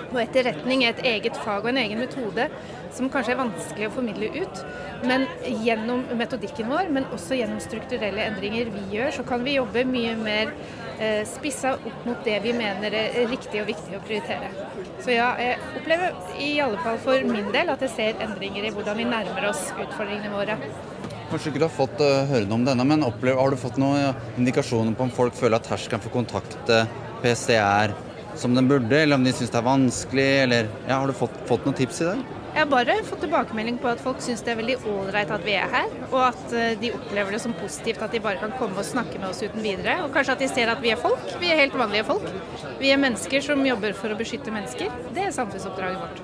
Og 0.07 0.19
etterretning 0.23 0.85
er 0.85 0.95
et 0.95 1.05
eget 1.11 1.37
fag 1.43 1.65
og 1.65 1.73
en 1.73 1.83
egen 1.83 1.99
metode 1.99 2.47
som 2.95 3.11
kanskje 3.11 3.35
er 3.35 3.41
vanskelig 3.41 3.89
å 3.89 3.93
formidle 3.93 4.31
ut. 4.39 4.63
Men 5.07 5.27
gjennom 5.65 6.05
metodikken 6.17 6.71
vår, 6.71 6.91
men 6.93 7.07
også 7.13 7.37
gjennom 7.37 7.59
strukturelle 7.61 8.29
endringer 8.31 8.71
vi 8.73 8.85
gjør, 8.95 9.11
så 9.19 9.25
kan 9.27 9.43
vi 9.45 9.57
jobbe 9.57 9.83
mye 9.89 10.15
mer 10.19 10.53
spissa 11.29 11.75
opp 11.75 12.05
mot 12.07 12.23
det 12.25 12.39
vi 12.41 12.53
mener 12.57 12.93
er 12.97 13.27
riktig 13.29 13.59
og 13.61 13.67
viktig 13.69 13.97
å 13.97 14.01
prioritere. 14.01 14.49
Så 15.03 15.13
ja, 15.13 15.27
jeg 15.37 15.59
opplever 15.77 16.15
i 16.41 16.47
alle 16.63 16.79
fall 16.81 16.97
for 17.03 17.27
min 17.29 17.51
del 17.53 17.69
at 17.69 17.83
jeg 17.85 17.93
ser 17.93 18.23
endringer 18.25 18.65
i 18.65 18.71
hvordan 18.73 18.97
vi 18.97 19.05
nærmer 19.05 19.49
oss 19.51 19.67
utfordringene 19.75 20.33
våre. 20.33 20.57
Kanskje 21.29 21.51
ikke 21.51 21.61
du 21.61 21.67
har 21.67 21.75
fått 21.75 22.01
uh, 22.01 22.23
høre 22.31 22.47
noe 22.47 22.61
om 22.61 22.65
denne, 22.65 22.87
men 22.87 23.05
opplever, 23.05 23.37
har 23.41 23.53
du 23.53 23.61
fått 23.61 23.77
noen 23.81 24.15
indikasjoner 24.39 24.97
på 24.97 25.05
om 25.05 25.13
folk 25.13 25.37
føler 25.37 25.59
at 25.59 25.69
terskelen 25.69 26.01
for 26.01 26.15
kontakt 26.17 26.71
PST 27.21 27.53
er 27.59 27.93
som 28.37 28.55
den 28.55 28.67
burde, 28.69 29.01
eller 29.01 29.17
om 29.17 29.23
de 29.25 29.33
syns 29.35 29.51
det 29.53 29.59
er 29.59 29.65
vanskelig, 29.65 30.27
eller 30.45 30.69
ja, 30.87 30.99
Har 30.99 31.07
du 31.07 31.13
fått, 31.17 31.37
fått 31.49 31.65
noen 31.65 31.77
tips 31.77 32.01
i 32.01 32.09
det? 32.11 32.36
Jeg 32.57 32.65
har 32.65 32.69
bare 32.71 32.93
fått 33.05 33.19
tilbakemelding 33.21 33.75
på 33.77 33.89
at 33.91 33.99
folk 34.01 34.17
syns 34.25 34.39
det 34.41 34.49
er 34.49 34.57
veldig 34.57 34.75
ålreit 34.89 35.29
at 35.29 35.43
vi 35.45 35.53
er 35.53 35.67
her, 35.69 35.91
og 36.07 36.23
at 36.23 36.55
eh, 36.57 36.71
de 36.81 36.89
opplever 36.97 37.35
det 37.35 37.41
som 37.43 37.53
positivt 37.53 38.01
at 38.01 38.15
de 38.15 38.21
bare 38.23 38.39
kan 38.41 38.55
komme 38.57 38.81
og 38.81 38.87
snakke 38.87 39.19
med 39.21 39.27
oss 39.29 39.43
uten 39.45 39.61
videre. 39.61 39.99
Og 40.01 40.09
kanskje 40.15 40.33
at 40.33 40.41
de 40.41 40.47
ser 40.49 40.71
at 40.73 40.81
vi 40.81 40.89
er 40.89 40.97
folk. 40.97 41.21
Vi 41.37 41.51
er 41.53 41.61
helt 41.61 41.77
vanlige 41.77 42.07
folk. 42.07 42.25
Vi 42.79 42.89
er 42.89 42.97
mennesker 42.97 43.45
som 43.45 43.61
jobber 43.61 43.93
for 43.99 44.09
å 44.09 44.17
beskytte 44.17 44.49
mennesker. 44.55 44.89
Det 45.13 45.27
er 45.27 45.37
samfunnsoppdraget 45.37 46.01
vårt. 46.01 46.23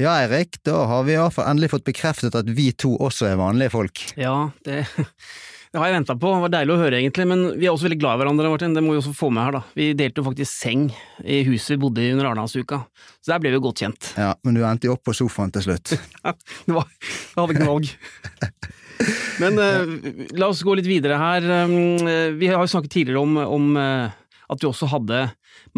Ja, 0.00 0.14
Eirik, 0.22 0.56
da 0.64 0.78
har 0.88 1.04
vi 1.04 1.18
iallfall 1.18 1.50
endelig 1.50 1.74
fått 1.74 1.84
bekreftet 1.90 2.40
at 2.40 2.48
vi 2.48 2.70
to 2.72 2.94
også 2.96 3.28
er 3.28 3.36
vanlige 3.36 3.74
folk. 3.76 4.06
Ja, 4.16 4.46
det, 4.64 4.86
det 5.72 5.80
har 5.80 5.88
jeg 5.88 5.94
venta 5.96 6.14
på. 6.20 6.28
Det 6.28 6.44
var 6.44 6.50
deilig 6.52 6.74
å 6.74 6.80
høre, 6.82 6.98
egentlig. 7.00 7.24
Men 7.30 7.42
vi 7.56 7.64
er 7.64 7.72
også 7.72 7.86
veldig 7.86 7.96
glad 8.02 8.18
i 8.18 8.20
hverandre, 8.20 8.48
Martin. 8.52 8.74
Det 8.76 8.82
må 8.84 8.92
vi 8.92 8.98
også 9.00 9.14
få 9.16 9.30
med 9.32 9.46
her, 9.46 9.54
da. 9.56 9.62
Vi 9.78 9.86
delte 9.96 10.20
jo 10.20 10.26
faktisk 10.26 10.52
seng 10.52 10.82
i 11.24 11.38
huset 11.46 11.72
vi 11.72 11.78
bodde 11.80 12.04
i 12.04 12.10
under 12.12 12.28
Arendalsuka. 12.28 12.82
Så 13.24 13.32
der 13.32 13.40
ble 13.40 13.54
vi 13.54 13.56
jo 13.56 13.62
godt 13.64 13.80
kjent. 13.80 14.10
Ja, 14.20 14.34
Men 14.44 14.58
du 14.58 14.60
endte 14.68 14.90
jo 14.90 14.98
opp 14.98 15.06
på 15.08 15.14
sofaen 15.16 15.54
til 15.54 15.64
slutt. 15.64 15.94
det 16.66 16.76
var, 16.76 16.90
jeg 17.00 17.38
hadde 17.38 17.56
ikke 17.56 17.64
noe 17.64 17.78
valg. 17.78 17.88
Men 19.40 19.56
uh, 19.64 19.94
la 20.36 20.50
oss 20.52 20.60
gå 20.66 20.76
litt 20.76 20.90
videre 20.90 21.16
her. 21.22 21.48
Um, 21.64 22.04
vi 22.36 22.52
har 22.52 22.60
jo 22.60 22.68
snakket 22.74 22.98
tidligere 22.98 23.24
om, 23.24 23.40
om 23.40 23.72
uh, 23.80 24.12
at 24.52 24.60
vi 24.60 24.68
også 24.68 24.92
hadde 24.92 25.24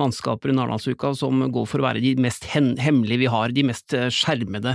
mannskaper 0.00 0.50
under 0.50 0.66
Arendalsuka 0.66 1.14
som 1.14 1.46
går 1.54 1.70
for 1.70 1.78
å 1.78 1.86
være 1.86 2.02
de 2.02 2.16
mest 2.18 2.50
hemmelige 2.50 3.22
vi 3.22 3.30
har, 3.30 3.54
de 3.54 3.68
mest 3.70 3.94
uh, 3.94 4.10
skjermede. 4.10 4.74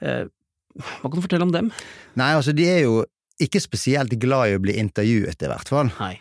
hva 0.00 1.04
kan 1.04 1.18
du 1.18 1.24
fortelle 1.28 1.44
om 1.44 1.52
dem? 1.52 1.74
Nei, 2.16 2.32
altså 2.32 2.56
de 2.56 2.64
er 2.64 2.86
jo 2.86 3.02
ikke 3.46 3.62
spesielt 3.62 4.14
glad 4.20 4.50
i 4.50 4.58
å 4.58 4.62
bli 4.62 4.76
intervjuet, 4.80 5.40
i 5.40 5.50
hvert 5.50 5.72
fall. 5.72 5.90
Nei. 5.98 6.14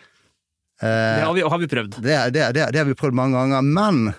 det 0.80 1.26
har 1.26 1.36
vi, 1.36 1.44
har 1.44 1.62
vi 1.62 1.70
prøvd. 1.72 2.00
Det, 2.00 2.18
det, 2.36 2.50
det, 2.56 2.70
det, 2.72 2.80
har 2.80 2.88
vi 2.88 2.98
prøvd 2.98 3.18
mange 3.20 3.40
ganger. 3.40 3.66
Men 3.66 4.12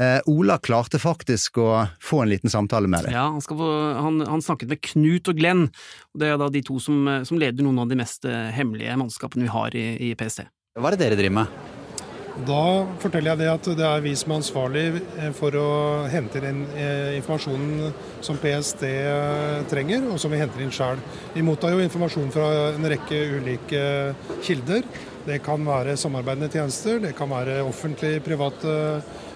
Eh, 0.00 0.20
Ola 0.26 0.56
klarte 0.58 0.98
faktisk 0.98 1.60
å 1.62 1.84
få 2.02 2.24
en 2.24 2.32
liten 2.32 2.50
samtale 2.50 2.90
med 2.90 3.06
deg. 3.06 3.14
Ja, 3.14 3.28
han, 3.30 3.42
få, 3.44 3.68
han, 3.94 4.18
han, 4.26 4.42
snakket 4.42 4.72
med 4.72 4.82
Knut 4.82 5.30
og 5.30 5.38
Glenn, 5.38 5.68
og 6.10 6.22
det 6.22 6.32
er 6.32 6.40
da 6.40 6.50
de 6.50 6.64
to 6.66 6.80
som, 6.82 7.06
som 7.22 7.38
leder 7.38 7.62
noen 7.62 7.84
av 7.84 7.92
de 7.92 8.00
mest 8.02 8.26
eh, 8.26 8.50
hemmelige 8.56 8.98
mannskapene 8.98 9.46
vi 9.46 9.54
har 9.54 9.78
i, 9.78 9.86
i, 10.10 10.12
PST. 10.18 10.48
Hva 10.74 10.90
er 10.90 10.96
det 10.96 11.04
dere 11.04 11.20
driver 11.20 11.42
med? 11.44 11.83
Da 12.34 12.62
forteller 12.98 13.30
jeg 13.30 13.42
det 13.44 13.50
at 13.52 13.68
det 13.78 13.86
er 13.86 14.02
vi 14.02 14.14
som 14.18 14.32
er 14.32 14.40
ansvarlig 14.40 14.84
eh, 15.20 15.30
for 15.38 15.54
å 15.54 15.68
hente 16.10 16.42
inn 16.42 16.64
informasjonen 17.14 17.92
som 18.24 18.40
PST 18.42 18.82
trenger, 19.70 20.08
og 20.10 20.18
som 20.18 20.34
vi 20.34 20.40
henter 20.42 20.64
inn 20.64 20.74
sjøl. 20.74 20.98
Vi 21.36 21.44
mottar 21.46 21.76
jo 21.76 21.84
informasjon 21.84 22.32
fra 22.34 22.48
en 22.72 22.90
rekke 22.90 23.20
ulike 23.38 23.84
kilder. 24.42 24.82
Det 25.24 25.38
kan 25.44 25.62
være 25.64 25.94
samarbeidende 25.96 26.50
tjenester, 26.52 26.98
det 27.00 27.14
kan 27.16 27.30
være 27.30 27.62
offentlig, 27.64 28.18
private 28.26 28.74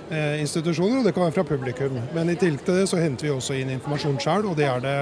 Eh, 0.08 0.40
institusjoner, 0.40 0.98
og 0.98 1.04
det 1.04 1.12
kan 1.12 1.26
være 1.26 1.34
fra 1.36 1.42
publikum. 1.44 1.98
Men 2.16 2.30
i 2.32 2.36
tillegg 2.40 2.62
til 2.64 2.78
det 2.80 2.86
så 2.88 2.96
henter 2.96 3.26
vi 3.26 3.32
også 3.34 3.58
inn 3.60 3.74
informasjon 3.74 4.16
sjøl, 4.24 4.46
og 4.48 4.56
det, 4.56 4.68
det, 4.80 4.94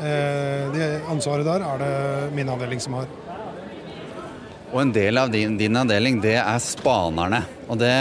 eh, 0.00 0.62
det 0.72 0.86
ansvaret 1.12 1.44
der 1.44 1.66
er 1.68 1.82
det 1.82 2.36
min 2.36 2.48
avdeling 2.48 2.80
som 2.80 2.96
har. 2.96 3.10
Og 4.68 4.82
en 4.82 4.92
del 4.92 5.16
av 5.16 5.30
din, 5.32 5.56
din, 5.56 5.76
avdeling, 5.80 6.18
det 6.20 6.36
er 6.42 6.60
spanerne. 6.60 7.40
Og 7.72 7.78
det 7.80 7.92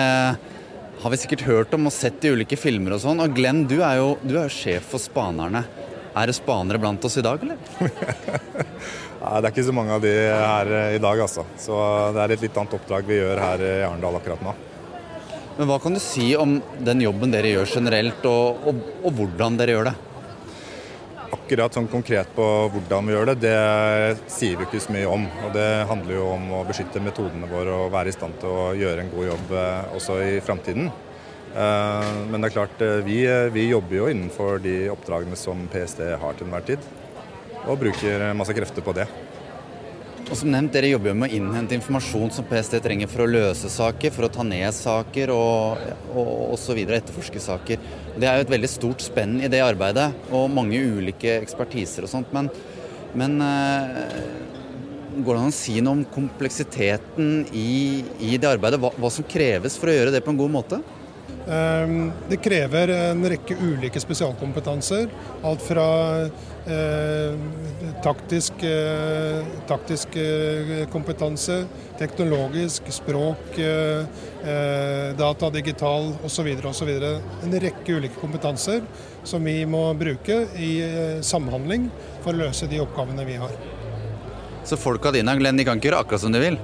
har 0.98 1.14
vi 1.14 1.20
sikkert 1.22 1.46
hørt 1.48 1.76
om 1.78 1.88
og 1.88 1.96
sett 1.96 2.26
i 2.28 2.34
ulike 2.34 2.60
filmer 2.60 2.98
og 2.98 3.04
sånn. 3.06 3.22
Og 3.24 3.36
Glenn, 3.38 3.64
du 3.70 3.78
er 3.80 4.02
jo 4.02 4.16
du 4.26 4.36
er 4.42 4.52
sjef 4.52 4.90
for 4.92 5.02
spanerne. 5.02 5.64
Er 6.18 6.28
det 6.28 6.36
spanere 6.36 6.82
blant 6.82 7.04
oss 7.08 7.20
i 7.22 7.24
dag, 7.24 7.44
eller? 7.46 7.60
Nei, 9.22 9.38
det 9.42 9.48
er 9.48 9.52
ikke 9.54 9.68
så 9.68 9.76
mange 9.76 9.96
av 9.96 10.04
de 10.04 10.12
her 10.12 10.72
i 10.96 11.02
dag, 11.04 11.22
altså. 11.24 11.46
Så 11.62 11.78
det 12.16 12.24
er 12.24 12.36
et 12.36 12.44
litt 12.48 12.60
annet 12.60 12.76
oppdrag 12.80 13.08
vi 13.08 13.20
gjør 13.22 13.44
her 13.44 13.64
i 13.64 13.72
Arendal 13.86 14.20
akkurat 14.20 14.44
nå. 14.44 14.56
Men 15.58 15.70
hva 15.72 15.80
kan 15.82 15.96
du 15.96 16.02
si 16.04 16.32
om 16.38 16.60
den 16.86 17.02
jobben 17.02 17.32
dere 17.34 17.56
gjør 17.56 17.72
generelt, 17.80 18.28
og, 18.30 18.68
og, 18.68 18.84
og 19.08 19.16
hvordan 19.18 19.58
dere 19.58 19.78
gjør 19.78 19.90
det? 19.90 19.96
Akkurat 21.28 21.76
sånn 21.76 21.90
konkret 21.92 22.30
på 22.38 22.44
hvordan 22.72 23.08
vi 23.08 23.12
gjør 23.12 23.30
det, 23.34 23.36
det 23.44 24.30
sier 24.32 24.56
vi 24.56 24.64
ikke 24.64 24.80
så 24.80 24.94
mye 24.96 25.10
om. 25.12 25.26
Og 25.44 25.52
Det 25.56 25.68
handler 25.90 26.16
jo 26.16 26.28
om 26.32 26.46
å 26.56 26.62
beskytte 26.68 27.04
metodene 27.04 27.50
våre 27.52 27.74
og 27.76 27.92
være 27.92 28.14
i 28.14 28.16
stand 28.16 28.38
til 28.40 28.54
å 28.54 28.70
gjøre 28.78 29.04
en 29.04 29.12
god 29.12 29.28
jobb 29.28 29.52
eh, 29.60 29.98
også 30.00 30.18
i 30.24 30.38
framtiden. 30.44 30.88
Eh, 31.52 32.14
men 32.32 32.40
det 32.40 32.48
er 32.48 32.56
klart, 32.56 32.80
eh, 32.80 33.02
vi, 33.04 33.20
vi, 33.52 33.68
jobber 33.74 34.00
jo 34.00 34.08
innenfor 34.14 34.64
de 34.64 34.78
oppdragene 34.94 35.40
som 35.40 35.68
PST 35.74 36.00
har 36.22 36.40
til 36.40 36.48
enhver 36.48 36.68
tid. 36.72 36.88
Og 37.66 37.82
bruker 37.82 38.30
masse 38.38 38.56
krefter 38.56 38.86
på 38.86 38.96
det. 38.96 39.10
Og 40.28 40.36
som 40.36 40.50
nevnt, 40.52 40.74
Dere 40.76 40.90
jobber 40.92 41.14
jo 41.14 41.18
med 41.22 41.32
å 41.32 41.38
innhente 41.38 41.76
informasjon 41.78 42.34
som 42.36 42.48
PST 42.50 42.82
trenger 42.84 43.08
for 43.08 43.24
å 43.24 43.30
løse 43.32 43.70
saker, 43.72 44.12
for 44.12 44.28
å 44.28 44.32
ta 44.32 44.44
ned 44.44 44.76
saker 44.76 45.32
og, 45.32 45.86
og, 46.12 46.34
og 46.52 46.76
videre, 46.76 47.00
etterforske 47.00 47.40
saker. 47.40 47.86
Det 48.20 48.28
er 48.28 48.36
jo 48.36 48.48
et 48.48 48.52
veldig 48.52 48.70
stort 48.72 49.06
spenn 49.06 49.38
i 49.40 49.52
det 49.52 49.64
arbeidet, 49.64 50.10
og 50.36 50.52
mange 50.52 50.82
ulike 50.84 51.38
ekspertiser 51.40 52.04
og 52.04 52.12
sånt. 52.12 52.36
Men, 52.36 52.52
men 53.16 53.40
uh, 53.40 54.04
går 55.16 55.32
det 55.32 55.46
an 55.46 55.54
å 55.54 55.56
si 55.56 55.78
noe 55.80 56.02
om 56.02 56.04
kompleksiteten 56.12 57.48
i, 57.56 58.04
i 58.28 58.36
det 58.36 58.52
arbeidet? 58.52 58.82
Hva, 58.84 58.92
hva, 59.00 59.14
som 59.14 59.28
kreves 59.32 59.80
for 59.80 59.94
å 59.94 59.96
gjøre 59.96 60.18
det 60.18 60.26
på 60.26 60.36
en 60.36 60.42
god 60.44 60.56
måte? 60.60 60.82
Um, 61.48 62.12
det 62.28 62.42
krever 62.44 62.92
en 62.92 63.24
rekke 63.32 63.56
ulike 63.56 64.02
spesialkompetanser. 64.04 65.08
Alt 65.48 65.64
fra 65.64 65.88
Eh, 66.68 67.34
taktisk, 68.04 68.64
eh, 68.64 69.46
taktisk 69.68 70.16
eh, 70.16 70.88
kompetanse, 70.92 71.66
teknologisk, 72.00 72.84
språk, 72.92 73.56
data, 75.18 75.50
digital 75.50 76.12
osv. 76.24 76.48
osv. 76.68 76.90
En 77.44 77.56
rekke 77.60 77.96
ulike 77.96 78.20
kompetanser 78.20 78.84
som 79.24 79.44
vi 79.44 79.64
må 79.66 79.94
bruke 79.98 80.44
i 80.60 80.72
samhandling 81.26 81.88
for 82.22 82.36
å 82.36 82.44
løse 82.44 82.68
de 82.70 82.82
oppgavene 82.84 83.26
vi 83.28 83.40
har. 83.40 83.56
Så 84.68 84.78
folka 84.78 85.12
dine 85.16 85.34
Glenn, 85.40 85.58
de 85.58 85.66
kan 85.66 85.80
ikke 85.80 85.90
gjøre 85.90 86.04
akkurat 86.04 86.22
som 86.22 86.36
de 86.36 86.44
vil? 86.44 86.60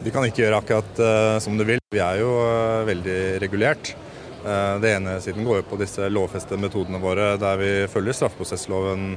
De 0.00 0.14
kan 0.14 0.24
ikke 0.24 0.46
gjøre 0.46 0.62
akkurat 0.62 1.02
uh, 1.02 1.36
som 1.42 1.58
de 1.58 1.66
vil. 1.68 1.82
Vi 1.92 2.00
er 2.00 2.22
jo 2.22 2.30
uh, 2.40 2.86
veldig 2.88 3.18
regulert. 3.42 3.92
Uh, 4.40 4.80
det 4.80 4.94
ene 4.96 5.18
siden 5.20 5.44
går 5.44 5.60
jo 5.60 5.68
på 5.72 5.78
disse 5.80 6.08
lovfestede 6.08 6.60
metodene 6.62 7.00
våre 7.02 7.34
der 7.40 7.60
vi 7.60 7.70
følger 7.92 8.16
straffeprosessloven 8.16 9.14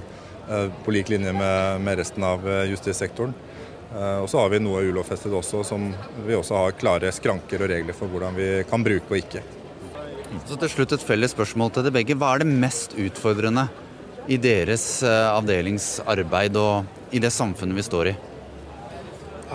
Eh, 0.50 0.70
på 0.86 0.92
lik 0.92 1.10
linje 1.10 1.34
med, 1.34 1.98
resten 1.98 2.24
av 2.24 2.50
eh, 2.50 2.64
justissektoren. 2.64 3.34
Eh, 3.96 4.18
og 4.18 4.30
så 4.30 4.42
har 4.42 4.50
vi 4.52 4.60
noe 4.60 4.82
ulovfestet 4.84 5.32
også, 5.32 5.64
som 5.64 5.88
vi 6.26 6.36
også 6.36 6.58
har 6.60 6.76
klare 6.76 7.12
skranker 7.16 7.64
og 7.64 7.72
regler 7.72 7.96
for 7.96 8.12
hvordan 8.12 8.36
vi 8.36 8.50
kan 8.68 8.84
bruke 8.84 9.08
og 9.14 9.22
ikke. 9.22 9.44
Så 10.50 10.58
til 10.60 10.72
slutt 10.74 10.98
et 10.98 11.06
felles 11.06 11.32
spørsmål 11.36 11.72
til 11.72 11.88
dere 11.88 11.96
begge. 11.96 12.18
Hva 12.20 12.34
er 12.34 12.44
det 12.44 12.60
mest 12.60 12.98
utfordrende 13.00 13.70
i 14.28 14.40
deres 14.42 15.04
avdelingsarbeid 15.06 16.58
og 16.60 17.14
i 17.16 17.22
det 17.24 17.32
samfunnet 17.32 17.78
vi 17.78 17.86
står 17.86 18.12
i? 18.12 18.16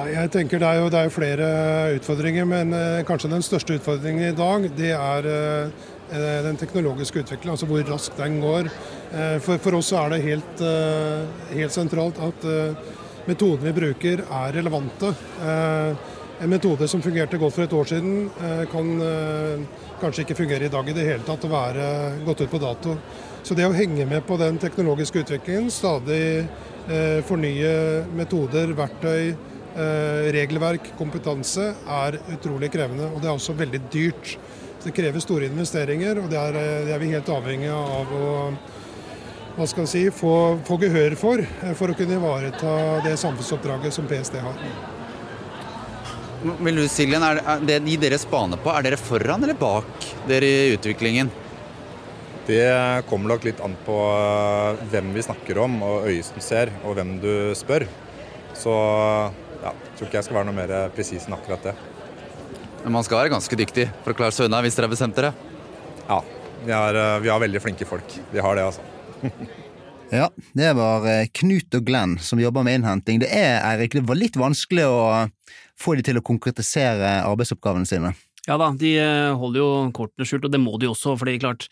Jeg 0.06 0.30
tenker 0.30 0.58
Det 0.58 0.68
er 0.68 0.78
jo, 0.78 0.88
det 0.90 0.98
er 1.00 1.11
flere 1.11 1.46
utfordringer, 1.96 2.44
men 2.44 2.74
kanskje 3.06 3.30
den 3.32 3.42
største 3.42 3.78
utfordringen 3.80 4.28
i 4.28 4.37
dag 4.37 4.68
det 4.78 4.92
er 4.94 5.30
Eh, 6.08 6.42
den 6.44 6.56
teknologiske 6.56 7.20
utviklingen, 7.20 7.52
altså 7.52 7.66
hvor 7.68 7.82
raskt 7.84 8.16
den 8.16 8.38
går. 8.40 8.70
Eh, 9.12 9.37
for, 9.44 9.61
for 9.61 9.76
oss 9.76 9.90
er 9.92 10.14
det 10.14 10.22
helt, 10.24 10.62
eh, 10.64 11.26
helt, 11.52 11.74
sentralt 11.74 12.16
at 12.24 12.46
metodene 13.28 13.68
vi 13.68 13.74
bruker 13.76 14.22
er 14.24 14.54
relevante. 14.56 15.11
En 16.38 16.48
metode 16.48 16.87
som 16.88 17.02
fungerte 17.04 17.37
godt 17.37 17.56
for 17.56 17.66
et 17.66 17.74
år 17.76 17.88
siden, 17.90 18.30
kan 18.72 18.87
kanskje 20.00 20.22
ikke 20.22 20.37
fungere 20.38 20.64
i 20.64 20.72
dag 20.72 20.88
i 20.88 20.94
det 20.96 21.04
hele 21.04 21.26
tatt 21.26 21.44
og 21.44 21.52
være 21.52 21.88
gått 22.24 22.44
ut 22.46 22.52
på 22.54 22.61
dato. 22.62 22.94
Så 23.44 23.56
det 23.58 23.66
å 23.66 23.74
henge 23.74 24.06
med 24.08 24.24
på 24.24 24.38
den 24.40 24.56
teknologiske 24.62 25.26
utviklingen, 25.26 25.68
stadig 25.68 26.46
fornye 27.28 27.74
metoder, 28.16 28.72
verktøy, 28.78 29.34
regelverk, 30.34 30.92
kompetanse, 30.98 31.72
er 31.86 32.18
utrolig 32.34 32.72
krevende. 32.74 33.10
Og 33.12 33.22
det 33.22 33.28
er 33.30 33.36
også 33.36 33.54
veldig 33.58 33.80
dyrt. 33.92 34.36
Det 34.84 34.94
krever 34.94 35.20
store 35.22 35.48
investeringer, 35.50 36.20
og 36.22 36.28
det 36.30 36.38
er, 36.38 36.56
eh, 36.56 36.84
det 36.86 36.92
er 36.94 37.00
vi 37.02 37.10
helt 37.12 37.28
avhengig 37.34 37.70
av 37.72 38.12
å 38.14 38.28
hva 39.58 39.66
skal 39.66 39.88
si, 39.90 40.04
få, 40.14 40.60
få 40.62 40.76
gehør 40.78 41.16
for, 41.18 41.42
eh, 41.42 41.74
for 41.74 41.90
å 41.90 41.96
kunne 41.98 42.14
ivareta 42.14 43.02
det 43.02 43.16
samfunnsoppdraget 43.18 43.92
som 43.92 44.06
PST 44.06 44.38
har. 44.38 44.60
Vil 46.62 46.78
du, 46.78 46.84
Siljen, 46.86 47.24
er 47.26 47.64
det 47.66 47.80
de 47.82 47.96
dere 47.98 48.20
spaner 48.22 48.60
på, 48.62 48.70
er 48.70 48.86
dere 48.86 49.00
foran 49.00 49.42
eller 49.42 49.58
bak 49.58 50.06
dere 50.28 50.46
i 50.46 50.76
utviklingen? 50.76 51.32
Det 52.46 52.62
kommer 53.10 53.34
nok 53.34 53.44
litt 53.44 53.58
an 53.60 53.74
på 53.84 53.98
eh, 54.14 54.86
hvem 54.94 55.10
vi 55.16 55.26
snakker 55.26 55.58
om, 55.66 55.82
og 55.82 56.06
øyet 56.06 56.30
som 56.30 56.40
ser, 56.44 56.72
og 56.86 56.94
hvem 56.96 57.18
du 57.20 57.32
spør. 57.58 57.88
Så 58.54 58.78
ja, 59.68 59.76
jeg 59.90 60.00
tror 60.00 60.09
ikke 60.09 60.20
jeg 60.20 60.28
skal 60.28 60.40
være 60.40 60.50
noe 60.50 60.59
mer 60.59 60.74
presis 60.96 61.28
enn 61.28 61.37
akkurat 61.37 61.70
det. 61.70 61.76
Men 62.85 62.94
man 62.94 63.04
skal 63.07 63.22
være 63.22 63.33
ganske 63.35 63.57
dyktig 63.59 63.88
for 64.04 64.14
å 64.14 64.18
klare 64.18 64.35
seg 64.35 64.48
unna 64.48 64.62
hvis 64.64 64.76
dere 64.78 64.88
har 64.88 64.94
bestemt 64.94 65.18
dere? 65.18 65.33
Ja, 66.09 66.22
vi 66.64 66.72
har, 66.72 66.94
eh, 66.94 67.20
vi 67.20 67.28
har 67.28 67.40
veldig 67.40 67.62
flinke 67.62 67.87
folk. 67.88 68.14
Vi 68.33 68.40
har 68.40 68.57
det, 68.57 68.64
altså. 68.64 68.83
ja, 70.20 70.31
det 70.52 70.70
var 70.78 71.07
eh, 71.11 71.26
Knut 71.40 71.74
og 71.74 71.85
Glenn 71.87 72.16
som 72.22 72.40
jobber 72.40 72.64
med 72.66 72.78
innhenting. 72.78 73.20
Det 73.22 73.28
er 73.35 73.59
Erik, 73.74 73.98
det 73.98 74.07
var 74.09 74.18
litt 74.18 74.38
vanskelig 74.38 74.87
å 74.88 75.02
få 75.78 75.98
de 75.98 76.07
til 76.07 76.18
å 76.18 76.24
konkretisere 76.24 77.18
arbeidsoppgavene 77.26 77.87
sine. 77.88 78.14
Ja 78.48 78.57
da, 78.61 78.70
de 78.72 78.94
eh, 79.02 79.37
holder 79.37 79.61
jo 79.62 79.70
kortene 79.96 80.26
skjult, 80.28 80.48
og 80.48 80.54
det 80.54 80.62
må 80.62 80.78
de 80.81 80.88
også, 80.90 81.18
for 81.18 81.28
det 81.28 81.37
er 81.37 81.44
klart, 81.44 81.68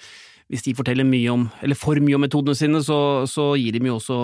hvis 0.52 0.66
de 0.66 0.76
forteller 0.78 1.08
mye 1.08 1.32
om, 1.32 1.48
eller 1.64 1.78
for 1.78 1.98
mye 2.02 2.18
om 2.18 2.22
metodene 2.26 2.58
sine, 2.58 2.82
så, 2.84 2.98
så 3.30 3.54
gir 3.58 3.74
de 3.74 3.88
jo 3.88 3.96
også, 3.96 4.20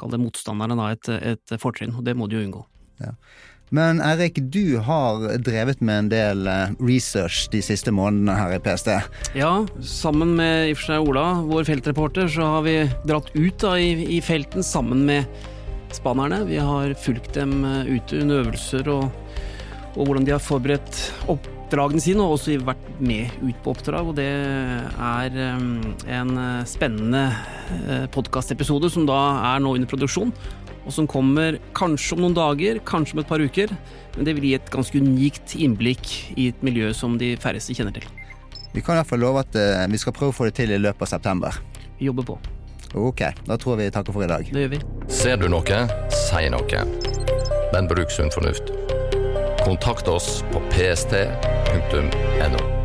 kall 0.00 0.12
det 0.12 0.20
motstanderne, 0.20 0.76
da, 0.76 0.90
et, 0.96 1.36
et 1.36 1.60
fortrinn, 1.62 1.94
og 1.96 2.04
det 2.04 2.16
må 2.18 2.28
de 2.28 2.40
jo 2.40 2.44
unngå. 2.48 2.66
Ja. 3.00 3.14
Men 3.70 4.00
Erik, 4.02 4.34
du 4.50 4.80
har 4.82 5.22
drevet 5.38 5.78
med 5.80 5.98
en 5.98 6.08
del 6.10 6.48
eh, 6.50 6.72
research 6.82 7.44
de 7.52 7.60
siste 7.62 7.92
månedene 7.94 8.34
her 8.34 8.56
i 8.56 8.58
PST. 8.64 8.90
Ja, 9.38 9.52
sammen 9.86 10.34
med 10.40 10.66
i 10.66 10.72
og 10.74 10.80
for 10.80 10.88
seg 10.88 11.12
Ola, 11.12 11.26
vår 11.46 11.68
feltreporter, 11.68 12.26
så 12.34 12.48
har 12.56 12.66
vi 12.66 12.74
dratt 13.06 13.30
ut 13.36 13.62
da, 13.62 13.76
i, 13.78 13.92
i 14.16 14.18
felten 14.26 14.66
sammen 14.66 15.06
med 15.06 15.46
spanerne. 15.94 16.42
Vi 16.50 16.58
har 16.58 16.96
fulgt 16.98 17.38
dem 17.38 17.62
eh, 17.62 17.94
ute 17.94 18.24
under 18.24 18.42
øvelser 18.42 18.90
og, 18.90 19.06
og 19.94 20.02
hvordan 20.02 20.26
de 20.26 20.34
har 20.34 20.42
forberedt 20.42 21.04
oppdragene 21.30 22.02
sine, 22.02 22.26
og 22.26 22.40
også 22.40 22.58
vært 22.66 22.90
med 22.98 23.30
ut 23.38 23.62
på 23.62 23.76
oppdrag. 23.76 24.10
Og 24.10 24.18
det 24.18 24.26
er 24.26 25.42
um, 25.54 25.92
en 26.10 26.34
spennende 26.66 27.28
podkastepisode 28.10 28.90
som 28.90 29.06
da 29.06 29.20
er 29.54 29.62
nå 29.62 29.76
under 29.78 29.90
produksjon 29.90 30.34
og 30.90 30.96
som 30.96 31.06
kommer 31.06 31.60
kanskje 31.78 32.16
om 32.16 32.24
noen 32.24 32.34
dager, 32.34 32.80
kanskje 32.86 33.16
om 33.16 33.22
et 33.22 33.30
par 33.30 33.42
uker. 33.42 33.70
Men 34.16 34.26
det 34.26 34.34
vil 34.36 34.48
gi 34.50 34.56
et 34.58 34.72
ganske 34.74 34.98
unikt 34.98 35.54
innblikk 35.54 36.10
i 36.34 36.50
et 36.50 36.64
miljø 36.66 36.90
som 36.96 37.14
de 37.20 37.36
færreste 37.40 37.76
kjenner 37.78 37.94
til. 37.94 38.06
Vi 38.74 38.82
kan 38.82 38.94
i 38.94 39.00
hvert 39.00 39.10
fall 39.10 39.22
love 39.22 39.42
at 39.42 39.54
uh, 39.58 39.86
vi 39.90 39.98
skal 39.98 40.14
prøve 40.14 40.34
å 40.34 40.36
få 40.36 40.48
det 40.48 40.56
til 40.58 40.74
i 40.74 40.82
løpet 40.82 41.06
av 41.06 41.12
september. 41.14 41.50
Vi 41.98 42.10
jobber 42.10 42.24
på. 42.32 42.36
Ok, 42.98 43.22
da 43.46 43.54
tror 43.54 43.76
jeg 43.76 43.86
vi 43.86 43.94
takker 43.94 44.16
for 44.16 44.26
i 44.26 44.30
dag. 44.30 44.50
Det 44.50 44.66
gjør 44.66 44.74
vi. 44.74 44.82
Ser 45.20 45.38
du 45.38 45.46
noe, 45.50 45.80
si 46.10 46.50
noe. 46.50 46.82
Men 47.70 47.90
bruk 47.90 48.10
sunn 48.10 48.34
fornuft. 48.34 48.74
Kontakt 49.62 50.10
oss 50.10 50.40
på 50.50 50.58
pst.no. 50.74 52.79